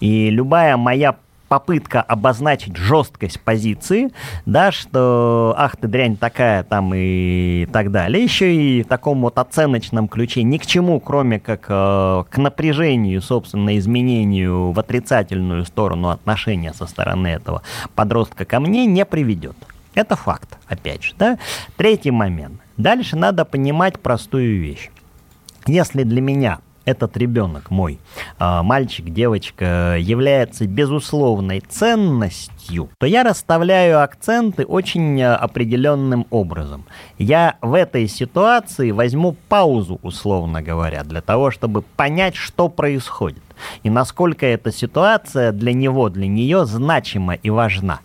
И 0.00 0.30
любая 0.30 0.78
моя 0.78 1.16
попытка 1.48 2.02
обозначить 2.02 2.76
жесткость 2.76 3.40
позиции, 3.40 4.10
да, 4.46 4.72
что 4.72 5.54
ах 5.56 5.76
ты 5.76 5.88
дрянь 5.88 6.16
такая 6.16 6.62
там 6.62 6.92
и 6.94 7.66
так 7.72 7.90
далее, 7.90 8.22
еще 8.22 8.54
и 8.54 8.82
в 8.82 8.86
таком 8.86 9.22
вот 9.22 9.38
оценочном 9.38 10.08
ключе 10.08 10.42
ни 10.42 10.58
к 10.58 10.66
чему, 10.66 11.00
кроме 11.00 11.40
как 11.40 11.66
э, 11.68 12.24
к 12.28 12.38
напряжению, 12.38 13.22
собственно, 13.22 13.76
изменению 13.78 14.72
в 14.72 14.78
отрицательную 14.78 15.64
сторону 15.64 16.10
отношения 16.10 16.72
со 16.72 16.86
стороны 16.86 17.28
этого 17.28 17.62
подростка 17.94 18.44
ко 18.44 18.60
мне 18.60 18.86
не 18.86 19.04
приведет. 19.04 19.56
Это 19.94 20.14
факт, 20.14 20.58
опять 20.68 21.02
же, 21.02 21.14
да. 21.18 21.38
Третий 21.76 22.10
момент. 22.10 22.60
Дальше 22.76 23.16
надо 23.16 23.44
понимать 23.44 23.98
простую 23.98 24.60
вещь. 24.60 24.90
Если 25.66 26.02
для 26.02 26.20
меня 26.20 26.58
этот 26.86 27.16
ребенок 27.18 27.70
мой, 27.70 27.98
а, 28.38 28.62
мальчик, 28.62 29.10
девочка, 29.10 29.96
является 29.98 30.66
безусловной 30.66 31.60
ценностью, 31.60 32.88
то 32.98 33.06
я 33.06 33.22
расставляю 33.22 34.02
акценты 34.02 34.64
очень 34.64 35.20
а, 35.20 35.36
определенным 35.36 36.26
образом. 36.30 36.86
Я 37.18 37.56
в 37.60 37.74
этой 37.74 38.08
ситуации 38.08 38.90
возьму 38.92 39.36
паузу, 39.48 40.00
условно 40.02 40.62
говоря, 40.62 41.04
для 41.04 41.20
того, 41.20 41.50
чтобы 41.50 41.82
понять, 41.82 42.36
что 42.36 42.68
происходит 42.68 43.42
и 43.82 43.90
насколько 43.90 44.46
эта 44.46 44.72
ситуация 44.72 45.52
для 45.52 45.72
него, 45.72 46.08
для 46.08 46.26
нее 46.26 46.66
значима 46.66 47.34
и 47.34 47.50
важна. 47.50 48.00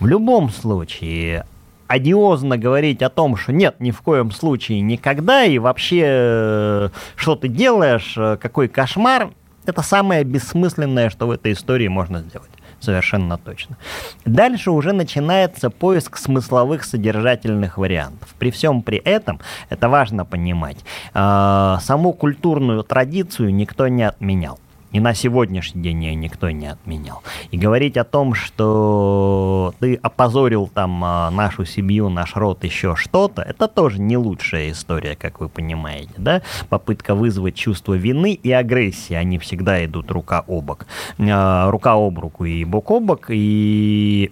В 0.00 0.06
любом 0.06 0.50
случае, 0.50 1.46
одиозно 1.92 2.56
говорить 2.56 3.02
о 3.02 3.10
том, 3.10 3.36
что 3.36 3.52
нет, 3.52 3.76
ни 3.80 3.90
в 3.90 4.00
коем 4.00 4.30
случае 4.30 4.80
никогда, 4.80 5.44
и 5.44 5.58
вообще, 5.58 6.02
э, 6.04 6.88
что 7.16 7.36
ты 7.36 7.48
делаешь, 7.48 8.14
э, 8.16 8.38
какой 8.40 8.68
кошмар, 8.68 9.30
это 9.66 9.82
самое 9.82 10.24
бессмысленное, 10.24 11.10
что 11.10 11.26
в 11.26 11.30
этой 11.30 11.52
истории 11.52 11.88
можно 11.88 12.20
сделать. 12.20 12.50
Совершенно 12.80 13.36
точно. 13.36 13.76
Дальше 14.24 14.70
уже 14.70 14.92
начинается 14.92 15.70
поиск 15.70 16.16
смысловых 16.16 16.82
содержательных 16.82 17.78
вариантов. 17.78 18.34
При 18.38 18.50
всем 18.50 18.82
при 18.82 18.98
этом, 18.98 19.38
это 19.68 19.88
важно 19.88 20.24
понимать, 20.24 20.78
э, 21.14 21.76
саму 21.80 22.12
культурную 22.14 22.82
традицию 22.84 23.54
никто 23.54 23.86
не 23.88 24.02
отменял. 24.02 24.58
И 24.92 25.00
на 25.00 25.14
сегодняшний 25.14 25.82
день 25.82 26.04
ее 26.04 26.14
никто 26.14 26.50
не 26.50 26.66
отменял. 26.66 27.22
И 27.50 27.56
говорить 27.56 27.96
о 27.96 28.04
том, 28.04 28.34
что 28.34 29.74
ты 29.80 29.94
опозорил 29.94 30.70
там 30.72 31.02
а, 31.04 31.30
нашу 31.30 31.64
семью, 31.64 32.08
наш 32.10 32.36
род, 32.36 32.64
еще 32.64 32.94
что-то, 32.96 33.42
это 33.42 33.68
тоже 33.68 34.00
не 34.00 34.16
лучшая 34.16 34.70
история, 34.70 35.16
как 35.16 35.40
вы 35.40 35.48
понимаете, 35.48 36.12
да? 36.16 36.42
Попытка 36.68 37.14
вызвать 37.14 37.54
чувство 37.54 37.94
вины 37.94 38.34
и 38.34 38.52
агрессии, 38.52 39.14
они 39.14 39.38
всегда 39.38 39.84
идут 39.84 40.10
рука 40.10 40.44
об 40.46 40.64
бок. 40.64 40.86
А, 41.18 41.70
рука 41.70 41.94
об 41.94 42.18
руку 42.18 42.44
и 42.44 42.64
бок 42.64 42.90
о 42.90 43.00
бок, 43.00 43.26
и 43.28 44.30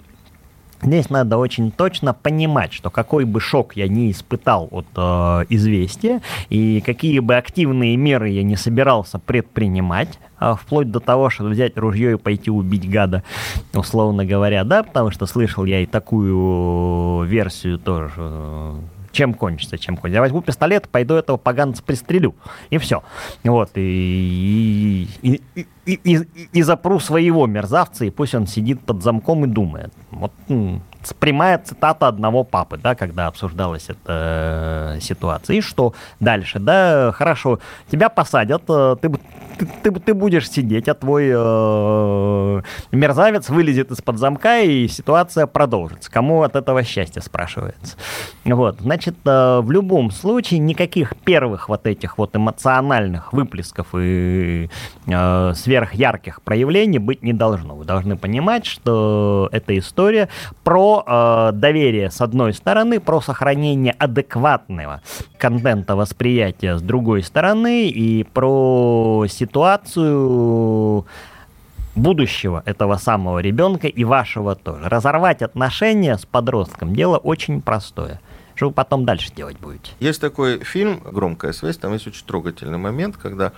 Здесь 0.83 1.11
надо 1.11 1.37
очень 1.37 1.71
точно 1.71 2.15
понимать, 2.15 2.73
что 2.73 2.89
какой 2.89 3.25
бы 3.25 3.39
шок 3.41 3.77
я 3.77 3.87
не 3.87 4.11
испытал 4.11 4.69
от 4.71 4.87
э, 4.97 5.45
известия 5.51 6.23
и 6.49 6.81
какие 6.81 7.19
бы 7.19 7.37
активные 7.37 7.97
меры 7.97 8.31
я 8.31 8.43
не 8.43 8.57
собирался 8.57 9.19
предпринимать, 9.19 10.19
э, 10.41 10.55
вплоть 10.59 10.91
до 10.91 11.01
того, 11.01 11.29
чтобы 11.29 11.51
взять 11.51 11.77
ружье 11.77 12.13
и 12.13 12.17
пойти 12.17 12.51
убить 12.51 12.89
гада, 12.89 13.23
условно 13.75 14.25
говоря, 14.25 14.65
да, 14.65 14.83
потому 14.83 15.11
что 15.11 15.27
слышал 15.27 15.67
я 15.67 15.81
и 15.81 15.87
такую 15.87 17.25
версию 17.27 17.79
тоже. 17.79 18.13
Э, 18.17 18.79
чем 19.13 19.35
кончится, 19.35 19.79
чем 19.79 19.97
кончится. 19.97 20.17
Я 20.17 20.21
возьму 20.21 20.43
пистолет, 20.43 20.89
пойду 20.89 21.15
этого 21.15 21.37
поганца 21.37 21.83
пристрелю. 21.83 22.35
И 22.71 22.79
все. 22.79 23.03
Вот. 23.45 23.71
И, 23.75 25.09
и, 25.23 25.43
и, 25.55 25.69
и, 25.87 26.01
и, 26.05 26.27
и 26.53 26.63
запру 26.63 27.01
своего 27.01 27.47
мерзавца, 27.47 28.05
и 28.05 28.11
пусть 28.11 28.35
он 28.35 28.47
сидит 28.47 28.81
под 28.81 29.03
замком 29.03 29.45
и 29.45 29.49
думает. 29.49 29.93
Вот 30.11 30.33
прямая 31.19 31.59
цитата 31.59 32.09
одного 32.09 32.45
папы, 32.45 32.79
да, 32.79 32.95
когда 32.95 33.27
обсуждалась 33.27 33.87
эта 33.89 34.97
э, 34.97 35.01
ситуация. 35.01 35.57
И 35.57 35.61
что 35.61 35.95
дальше? 36.21 36.59
Да, 36.59 37.13
хорошо, 37.13 37.59
тебя 37.91 38.09
посадят, 38.09 38.63
э, 38.69 38.97
ты, 39.01 39.11
ты, 39.59 39.67
ты, 39.83 39.91
ты 39.93 40.15
будешь 40.15 40.51
сидеть, 40.51 40.89
а 40.89 40.95
твой 40.95 41.31
э, 41.33 42.63
мерзавец 42.93 43.49
вылезет 43.49 43.91
из-под 43.91 44.19
замка, 44.19 44.61
и 44.61 44.89
ситуация 44.89 45.47
продолжится. 45.47 46.11
Кому 46.11 46.43
от 46.43 46.57
этого 46.57 46.83
счастья, 46.83 47.21
спрашивается. 47.21 47.97
Вот, 48.45 48.81
значит, 48.81 49.17
э, 49.25 49.61
в 49.61 49.71
любом 49.71 50.11
случае 50.11 50.61
никаких 50.61 51.17
первых 51.17 51.69
вот 51.69 51.87
этих 51.87 52.19
вот 52.19 52.35
эмоциональных 52.37 53.33
выплесков 53.33 53.89
и 53.95 54.69
э, 55.07 55.53
сверхярких 55.55 56.43
проявлений 56.43 56.99
быть 56.99 57.23
не 57.23 57.33
должно. 57.33 57.75
Вы 57.75 57.85
должны 57.85 58.17
понимать, 58.17 58.67
что 58.67 59.49
эта 59.53 59.79
история 59.79 60.29
про 60.65 60.90
э, 61.07 61.51
доверие 61.55 62.11
с 62.11 62.21
одной 62.21 62.53
стороны, 62.55 63.01
про 63.01 63.21
сохранение 63.21 63.95
адекватного 63.99 65.01
контента 65.39 65.97
восприятия 65.97 66.77
с 66.77 66.83
другой 66.83 67.23
стороны 67.23 67.89
и 67.89 68.25
про 68.25 69.27
ситуацию 69.29 71.07
будущего 71.95 72.63
этого 72.67 72.97
самого 72.97 73.39
ребенка 73.41 73.87
и 73.87 74.05
вашего 74.05 74.55
тоже. 74.55 74.89
Разорвать 74.89 75.43
отношения 75.43 76.17
с 76.17 76.25
подростком 76.25 76.95
дело 76.95 77.17
очень 77.19 77.63
простое. 77.63 78.21
Что 78.61 78.67
вы 78.67 78.75
потом 78.75 79.07
дальше 79.07 79.33
делать 79.35 79.59
будете? 79.59 79.93
Есть 80.01 80.21
такой 80.21 80.63
фильм 80.63 81.01
«Громкая 81.03 81.55
связь», 81.55 81.79
там 81.79 81.95
есть 81.95 82.07
очень 82.07 82.27
трогательный 82.27 82.77
момент, 82.77 83.17
когда 83.17 83.53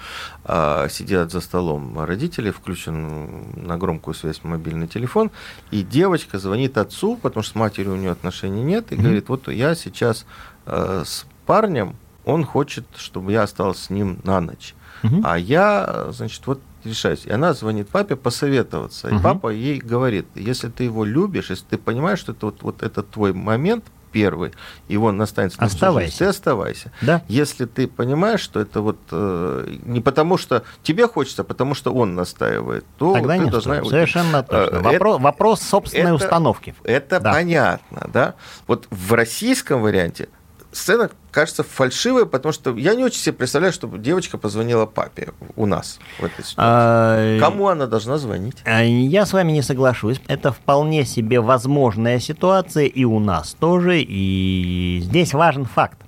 а, 0.44 0.88
сидят 0.88 1.32
за 1.32 1.40
столом 1.40 1.98
родители, 1.98 2.52
включен 2.52 3.66
на 3.66 3.76
громкую 3.78 4.14
связь 4.14 4.44
мобильный 4.44 4.86
телефон, 4.86 5.32
и 5.72 5.82
девочка 5.82 6.38
звонит 6.38 6.78
отцу, 6.78 7.16
потому 7.16 7.42
что 7.42 7.54
с 7.54 7.54
матерью 7.56 7.94
у 7.94 7.96
нее 7.96 8.12
отношений 8.12 8.62
нет, 8.62 8.92
и 8.92 8.94
mm-hmm. 8.94 9.02
говорит, 9.02 9.28
вот 9.28 9.48
я 9.48 9.74
сейчас 9.74 10.24
а, 10.66 11.02
с 11.04 11.26
парнем, 11.46 11.96
он 12.24 12.44
хочет, 12.44 12.84
чтобы 12.96 13.32
я 13.32 13.42
остался 13.42 13.86
с 13.86 13.90
ним 13.90 14.20
на 14.22 14.40
ночь. 14.40 14.76
Uh-huh. 15.02 15.20
А 15.24 15.36
я, 15.36 16.12
значит, 16.12 16.46
вот 16.46 16.60
решаюсь. 16.84 17.26
И 17.26 17.32
она 17.32 17.54
звонит 17.54 17.88
папе 17.88 18.14
посоветоваться. 18.14 19.08
И 19.08 19.18
папа 19.18 19.48
ей 19.48 19.80
говорит, 19.80 20.26
если 20.36 20.68
ты 20.68 20.84
его 20.84 21.04
любишь, 21.04 21.50
если 21.50 21.64
ты 21.70 21.76
понимаешь, 21.78 22.20
что 22.20 22.30
это 22.30 22.46
вот, 22.46 22.62
вот 22.62 22.82
этот 22.84 23.10
твой 23.10 23.32
момент, 23.32 23.84
первый, 24.12 24.52
и 24.88 24.96
он 24.96 25.20
останется 25.20 25.60
на 25.60 25.66
оставайся. 25.66 26.18
ты 26.18 26.24
оставайся. 26.26 26.92
Да. 27.00 27.22
Если 27.28 27.64
ты 27.64 27.88
понимаешь, 27.88 28.40
что 28.40 28.60
это 28.60 28.80
вот 28.80 28.98
э, 29.10 29.76
не 29.84 30.00
потому, 30.00 30.36
что 30.36 30.62
тебе 30.82 31.08
хочется, 31.08 31.42
а 31.42 31.44
потому 31.44 31.74
что 31.74 31.92
он 31.92 32.14
настаивает, 32.14 32.84
то 32.98 33.14
Тогда 33.14 33.36
ты 33.36 33.44
не 33.44 33.50
должна... 33.50 33.76
Стоит. 33.76 33.90
Совершенно 33.90 34.42
точно. 34.42 34.76
Это, 34.76 34.80
вопрос, 34.80 35.20
вопрос 35.20 35.62
собственной 35.62 36.14
это, 36.14 36.14
установки. 36.14 36.74
Это 36.84 37.20
да. 37.20 37.32
понятно, 37.32 38.08
да? 38.12 38.34
Вот 38.66 38.86
в 38.90 39.12
российском 39.14 39.82
варианте 39.82 40.28
сцена 40.72 41.10
кажется 41.30 41.62
фальшивой, 41.62 42.26
потому 42.26 42.52
что 42.52 42.76
я 42.76 42.94
не 42.94 43.04
очень 43.04 43.20
себе 43.20 43.34
представляю, 43.34 43.72
чтобы 43.72 43.98
девочка 43.98 44.38
позвонила 44.38 44.86
папе 44.86 45.32
у 45.56 45.66
нас 45.66 45.98
в 46.18 46.24
этой 46.24 46.44
ситуации. 46.44 46.54
А... 46.56 47.38
Кому 47.40 47.68
она 47.68 47.86
должна 47.86 48.18
звонить? 48.18 48.56
А, 48.64 48.82
я 48.82 49.26
с 49.26 49.32
вами 49.32 49.52
не 49.52 49.62
соглашусь. 49.62 50.20
Это 50.26 50.52
вполне 50.52 51.04
себе 51.04 51.40
возможная 51.40 52.18
ситуация 52.18 52.86
и 52.86 53.04
у 53.04 53.18
нас 53.18 53.54
тоже. 53.54 54.00
И 54.00 55.00
здесь 55.02 55.34
важен 55.34 55.66
факт. 55.66 55.98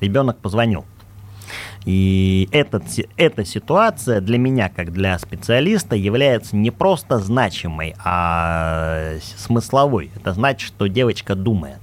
Ребенок 0.00 0.38
позвонил. 0.38 0.84
И 1.84 2.48
этот, 2.50 2.84
эта 3.16 3.44
ситуация 3.44 4.20
для 4.20 4.38
меня, 4.38 4.70
как 4.70 4.90
для 4.92 5.18
специалиста, 5.18 5.94
является 5.96 6.56
не 6.56 6.70
просто 6.70 7.18
значимой, 7.18 7.94
а 8.02 9.16
смысловой. 9.36 10.10
Это 10.16 10.32
значит, 10.32 10.66
что 10.66 10.86
девочка 10.86 11.34
думает. 11.34 11.80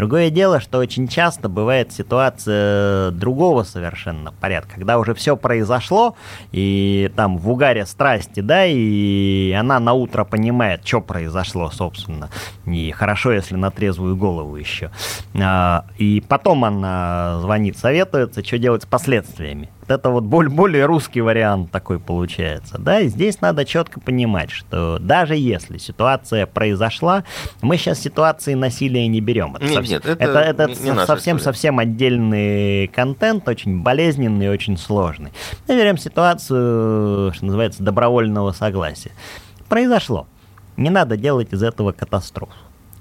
Другое 0.00 0.30
дело, 0.30 0.60
что 0.60 0.78
очень 0.78 1.08
часто 1.08 1.50
бывает 1.50 1.92
ситуация 1.92 3.10
другого 3.10 3.64
совершенно 3.64 4.32
порядка, 4.32 4.76
когда 4.76 4.98
уже 4.98 5.12
все 5.12 5.36
произошло, 5.36 6.16
и 6.52 7.12
там 7.16 7.36
в 7.36 7.50
угаре 7.50 7.84
страсти, 7.84 8.40
да, 8.40 8.64
и 8.64 9.52
она 9.52 9.78
на 9.78 9.92
утро 9.92 10.24
понимает, 10.24 10.86
что 10.86 11.02
произошло, 11.02 11.70
собственно. 11.70 12.30
И 12.64 12.92
хорошо, 12.92 13.32
если 13.32 13.56
на 13.56 13.70
трезвую 13.70 14.16
голову 14.16 14.56
еще. 14.56 14.90
А, 15.38 15.84
и 15.98 16.24
потом 16.26 16.64
она 16.64 17.38
звонит, 17.42 17.76
советуется, 17.76 18.42
что 18.42 18.56
делать 18.56 18.84
с 18.84 18.86
последствиями 18.86 19.68
это 19.90 20.10
вот 20.10 20.24
более 20.24 20.86
русский 20.86 21.20
вариант 21.20 21.70
такой 21.70 21.98
получается. 21.98 22.78
Да, 22.78 23.00
и 23.00 23.08
здесь 23.08 23.40
надо 23.40 23.64
четко 23.64 24.00
понимать, 24.00 24.50
что 24.50 24.98
даже 24.98 25.36
если 25.36 25.78
ситуация 25.78 26.46
произошла, 26.46 27.24
мы 27.62 27.76
сейчас 27.76 28.00
ситуации 28.00 28.54
насилия 28.54 29.06
не 29.08 29.20
берем. 29.20 29.56
Это 29.56 29.64
нет, 29.64 29.74
совсем, 29.74 29.94
нет, 29.94 30.06
это, 30.06 30.38
это, 30.38 30.62
это 30.64 30.82
не 30.82 31.06
совсем-совсем 31.06 31.78
отдельный 31.78 32.88
контент, 32.88 33.48
очень 33.48 33.82
болезненный 33.82 34.46
и 34.46 34.48
очень 34.48 34.76
сложный. 34.76 35.32
Мы 35.68 35.76
берем 35.76 35.98
ситуацию, 35.98 37.32
что 37.32 37.44
называется, 37.44 37.82
добровольного 37.82 38.52
согласия. 38.52 39.12
Произошло. 39.68 40.26
Не 40.76 40.90
надо 40.90 41.16
делать 41.16 41.52
из 41.52 41.62
этого 41.62 41.92
катастрофу. 41.92 42.52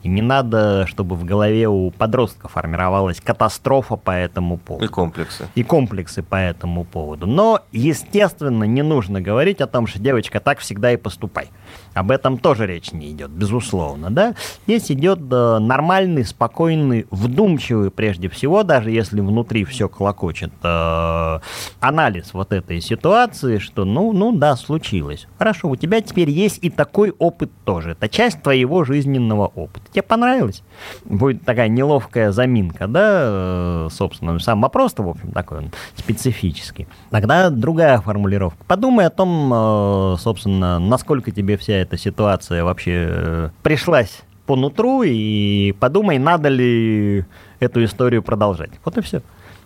И 0.02 0.08
не 0.08 0.22
надо, 0.22 0.88
чтобы 0.88 1.16
в 1.16 1.26
голове 1.26 1.68
у 1.68 1.91
подростка 1.91 2.47
формировалась 2.47 3.20
катастрофа 3.20 3.97
по 3.97 4.12
этому 4.12 4.58
поводу. 4.58 4.86
И 4.86 4.88
комплексы. 4.88 5.47
И 5.56 5.64
комплексы 5.64 6.24
по 6.24 6.36
этому 6.36 6.86
поводу. 6.86 7.28
Но, 7.28 7.62
естественно, 7.72 8.64
не 8.64 8.82
нужно 8.82 9.20
говорить 9.20 9.60
о 9.62 9.68
том, 9.68 9.88
что 9.88 10.00
девочка 10.00 10.39
так 10.39 10.60
всегда 10.60 10.93
и 10.93 10.97
поступай. 10.97 11.50
Об 11.94 12.12
этом 12.12 12.38
тоже 12.38 12.66
речь 12.66 12.92
не 12.92 13.12
идет, 13.12 13.32
безусловно, 13.32 14.10
да. 14.10 14.36
Здесь 14.66 14.92
идет 14.92 15.20
э, 15.32 15.58
нормальный, 15.60 16.24
спокойный, 16.24 17.08
вдумчивый, 17.12 17.92
прежде 17.92 18.30
всего, 18.30 18.64
даже 18.64 18.92
если 18.92 19.20
внутри 19.20 19.66
все 19.66 19.90
клокочет, 19.90 20.52
э, 20.64 21.40
анализ 21.80 22.34
вот 22.34 22.54
этой 22.54 22.80
ситуации, 22.80 23.58
что, 23.58 23.86
ну, 23.86 24.14
ну 24.14 24.32
да, 24.32 24.56
случилось. 24.56 25.28
Хорошо, 25.38 25.70
у 25.70 25.76
тебя 25.76 26.02
теперь 26.02 26.30
есть 26.30 26.60
и 26.62 26.70
такой 26.70 27.14
опыт 27.18 27.52
тоже. 27.66 27.92
Это 27.92 28.08
часть 28.08 28.42
твоего 28.42 28.84
жизненного 28.84 29.48
опыта. 29.48 29.86
Тебе 29.92 30.04
понравилось? 30.04 30.64
Будет 31.06 31.44
такая 31.44 31.68
неловкая 31.68 32.32
заминка, 32.32 32.88
да, 32.88 33.20
э, 33.24 33.88
собственно, 33.92 34.40
сам 34.40 34.62
вопрос-то, 34.62 35.04
в 35.04 35.10
общем, 35.10 35.32
такой 35.32 35.58
он 35.60 35.72
специфический. 35.96 36.88
Тогда 37.10 37.50
другая 37.50 38.00
формулировка. 38.00 38.64
Подумай 38.66 39.06
о 39.06 39.10
том, 39.10 40.18
собственно, 40.20 40.80
насколько 40.80 41.32
тебе 41.32 41.58
вся 41.60 41.74
эта 41.74 41.97
ситуация 41.97 42.64
вообще 42.64 43.07
э, 43.10 43.49
пришлась 43.62 44.22
по 44.45 44.55
нутру, 44.55 45.03
и 45.03 45.74
подумай, 45.80 46.18
надо 46.18 46.49
ли 46.49 47.26
эту 47.60 47.84
историю 47.84 48.24
продолжать. 48.24 48.72
Вот 48.84 48.97
и 48.97 49.01
все. 49.01 49.22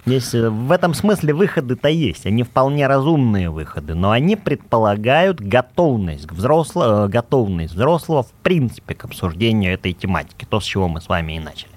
Здесь 0.05 0.33
э, 0.33 0.49
в 0.49 0.71
этом 0.71 0.93
смысле 0.93 1.33
выходы-то 1.33 1.87
есть. 1.87 2.25
Они 2.25 2.43
вполне 2.43 2.87
разумные 2.87 3.49
выходы, 3.49 3.95
но 3.95 4.11
они 4.11 4.35
предполагают 4.35 5.39
готовность, 5.39 6.29
взросло, 6.29 7.05
э, 7.05 7.07
готовность 7.07 7.73
взрослого 7.73 8.23
в 8.23 8.31
принципе 8.43 8.95
к 8.95 9.05
обсуждению 9.05 9.73
этой 9.73 9.93
тематики. 9.93 10.45
То, 10.49 10.59
с 10.59 10.65
чего 10.65 10.89
мы 10.89 10.99
с 10.99 11.07
вами 11.07 11.37
и 11.37 11.39
начали. 11.39 11.72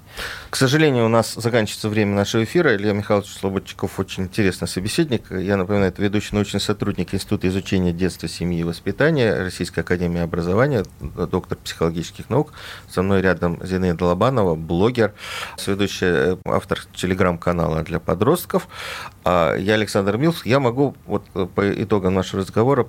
К 0.49 0.55
сожалению, 0.55 1.05
у 1.05 1.09
нас 1.09 1.33
заканчивается 1.33 1.89
время 1.89 2.15
нашего 2.15 2.43
эфира. 2.43 2.75
Илья 2.75 2.93
Михайлович 2.93 3.29
Слободчиков 3.29 3.99
очень 3.99 4.23
интересный 4.23 4.67
собеседник. 4.67 5.29
Я 5.31 5.57
напоминаю, 5.57 5.91
это 5.91 6.01
ведущий 6.01 6.35
научный 6.35 6.59
сотрудник 6.59 7.13
Института 7.13 7.47
изучения 7.47 7.91
детства, 7.91 8.27
семьи 8.27 8.61
и 8.61 8.63
воспитания 8.63 9.33
Российской 9.33 9.81
академии 9.81 10.21
образования, 10.21 10.85
доктор 10.99 11.57
психологических 11.57 12.29
наук. 12.29 12.53
Со 12.89 13.01
мной 13.01 13.21
рядом 13.21 13.59
Зинаида 13.63 14.05
Лобанова, 14.05 14.55
блогер, 14.55 15.13
сведущая 15.57 16.33
э, 16.33 16.37
автор 16.45 16.79
телеграм-канала 16.95 17.83
для 17.83 17.99
подростков. 17.99 18.67
А 19.25 19.55
я 19.55 19.73
Александр 19.73 20.17
Милс. 20.17 20.45
Я 20.45 20.59
могу 20.59 20.95
вот 21.05 21.25
э, 21.35 21.45
по 21.53 21.69
итогам 21.83 22.13
нашего 22.13 22.41
разговора 22.41 22.87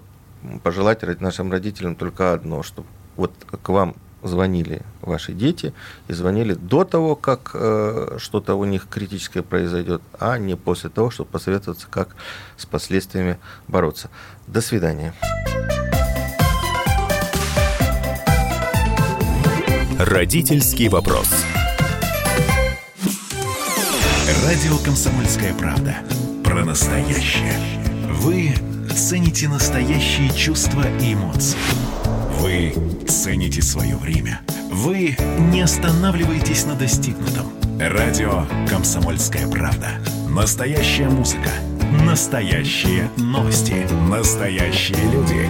пожелать 0.62 1.02
нашим 1.20 1.50
родителям 1.50 1.96
только 1.96 2.32
одно, 2.32 2.62
чтобы 2.62 2.86
вот 3.16 3.32
к 3.62 3.68
вам 3.68 3.96
звонили 4.22 4.82
ваши 5.00 5.32
дети 5.32 5.72
и 6.08 6.12
звонили 6.12 6.54
до 6.54 6.84
того, 6.84 7.16
как 7.16 7.50
э, 7.54 8.16
что-то 8.18 8.54
у 8.54 8.64
них 8.64 8.88
критическое 8.88 9.42
произойдет, 9.42 10.02
а 10.18 10.38
не 10.38 10.56
после 10.56 10.90
того, 10.90 11.10
чтобы 11.10 11.30
посоветоваться, 11.30 11.86
как 11.88 12.16
с 12.56 12.66
последствиями 12.66 13.38
бороться. 13.68 14.10
До 14.46 14.60
свидания. 14.60 15.14
Родительский 19.98 20.88
вопрос. 20.88 21.28
Радио 24.44 24.78
«Комсомольская 24.84 25.52
правда». 25.54 25.96
Про 26.44 26.64
настоящее. 26.64 27.58
Вы 28.10 28.54
цените 28.94 29.48
настоящие 29.48 30.30
чувства 30.30 30.82
и 31.00 31.14
эмоции. 31.14 31.58
Вы 32.39 32.72
цените 33.09 33.61
свое 33.62 33.97
время. 33.97 34.41
Вы 34.70 35.16
не 35.51 35.61
останавливаетесь 35.61 36.66
на 36.66 36.76
достигнутом. 36.76 37.53
Радио 37.80 38.47
«Комсомольская 38.68 39.49
правда». 39.49 39.89
Настоящая 40.28 41.09
музыка. 41.09 41.51
Настоящие 42.05 43.11
новости. 43.16 43.89
Настоящие 44.09 45.03
люди. 45.11 45.49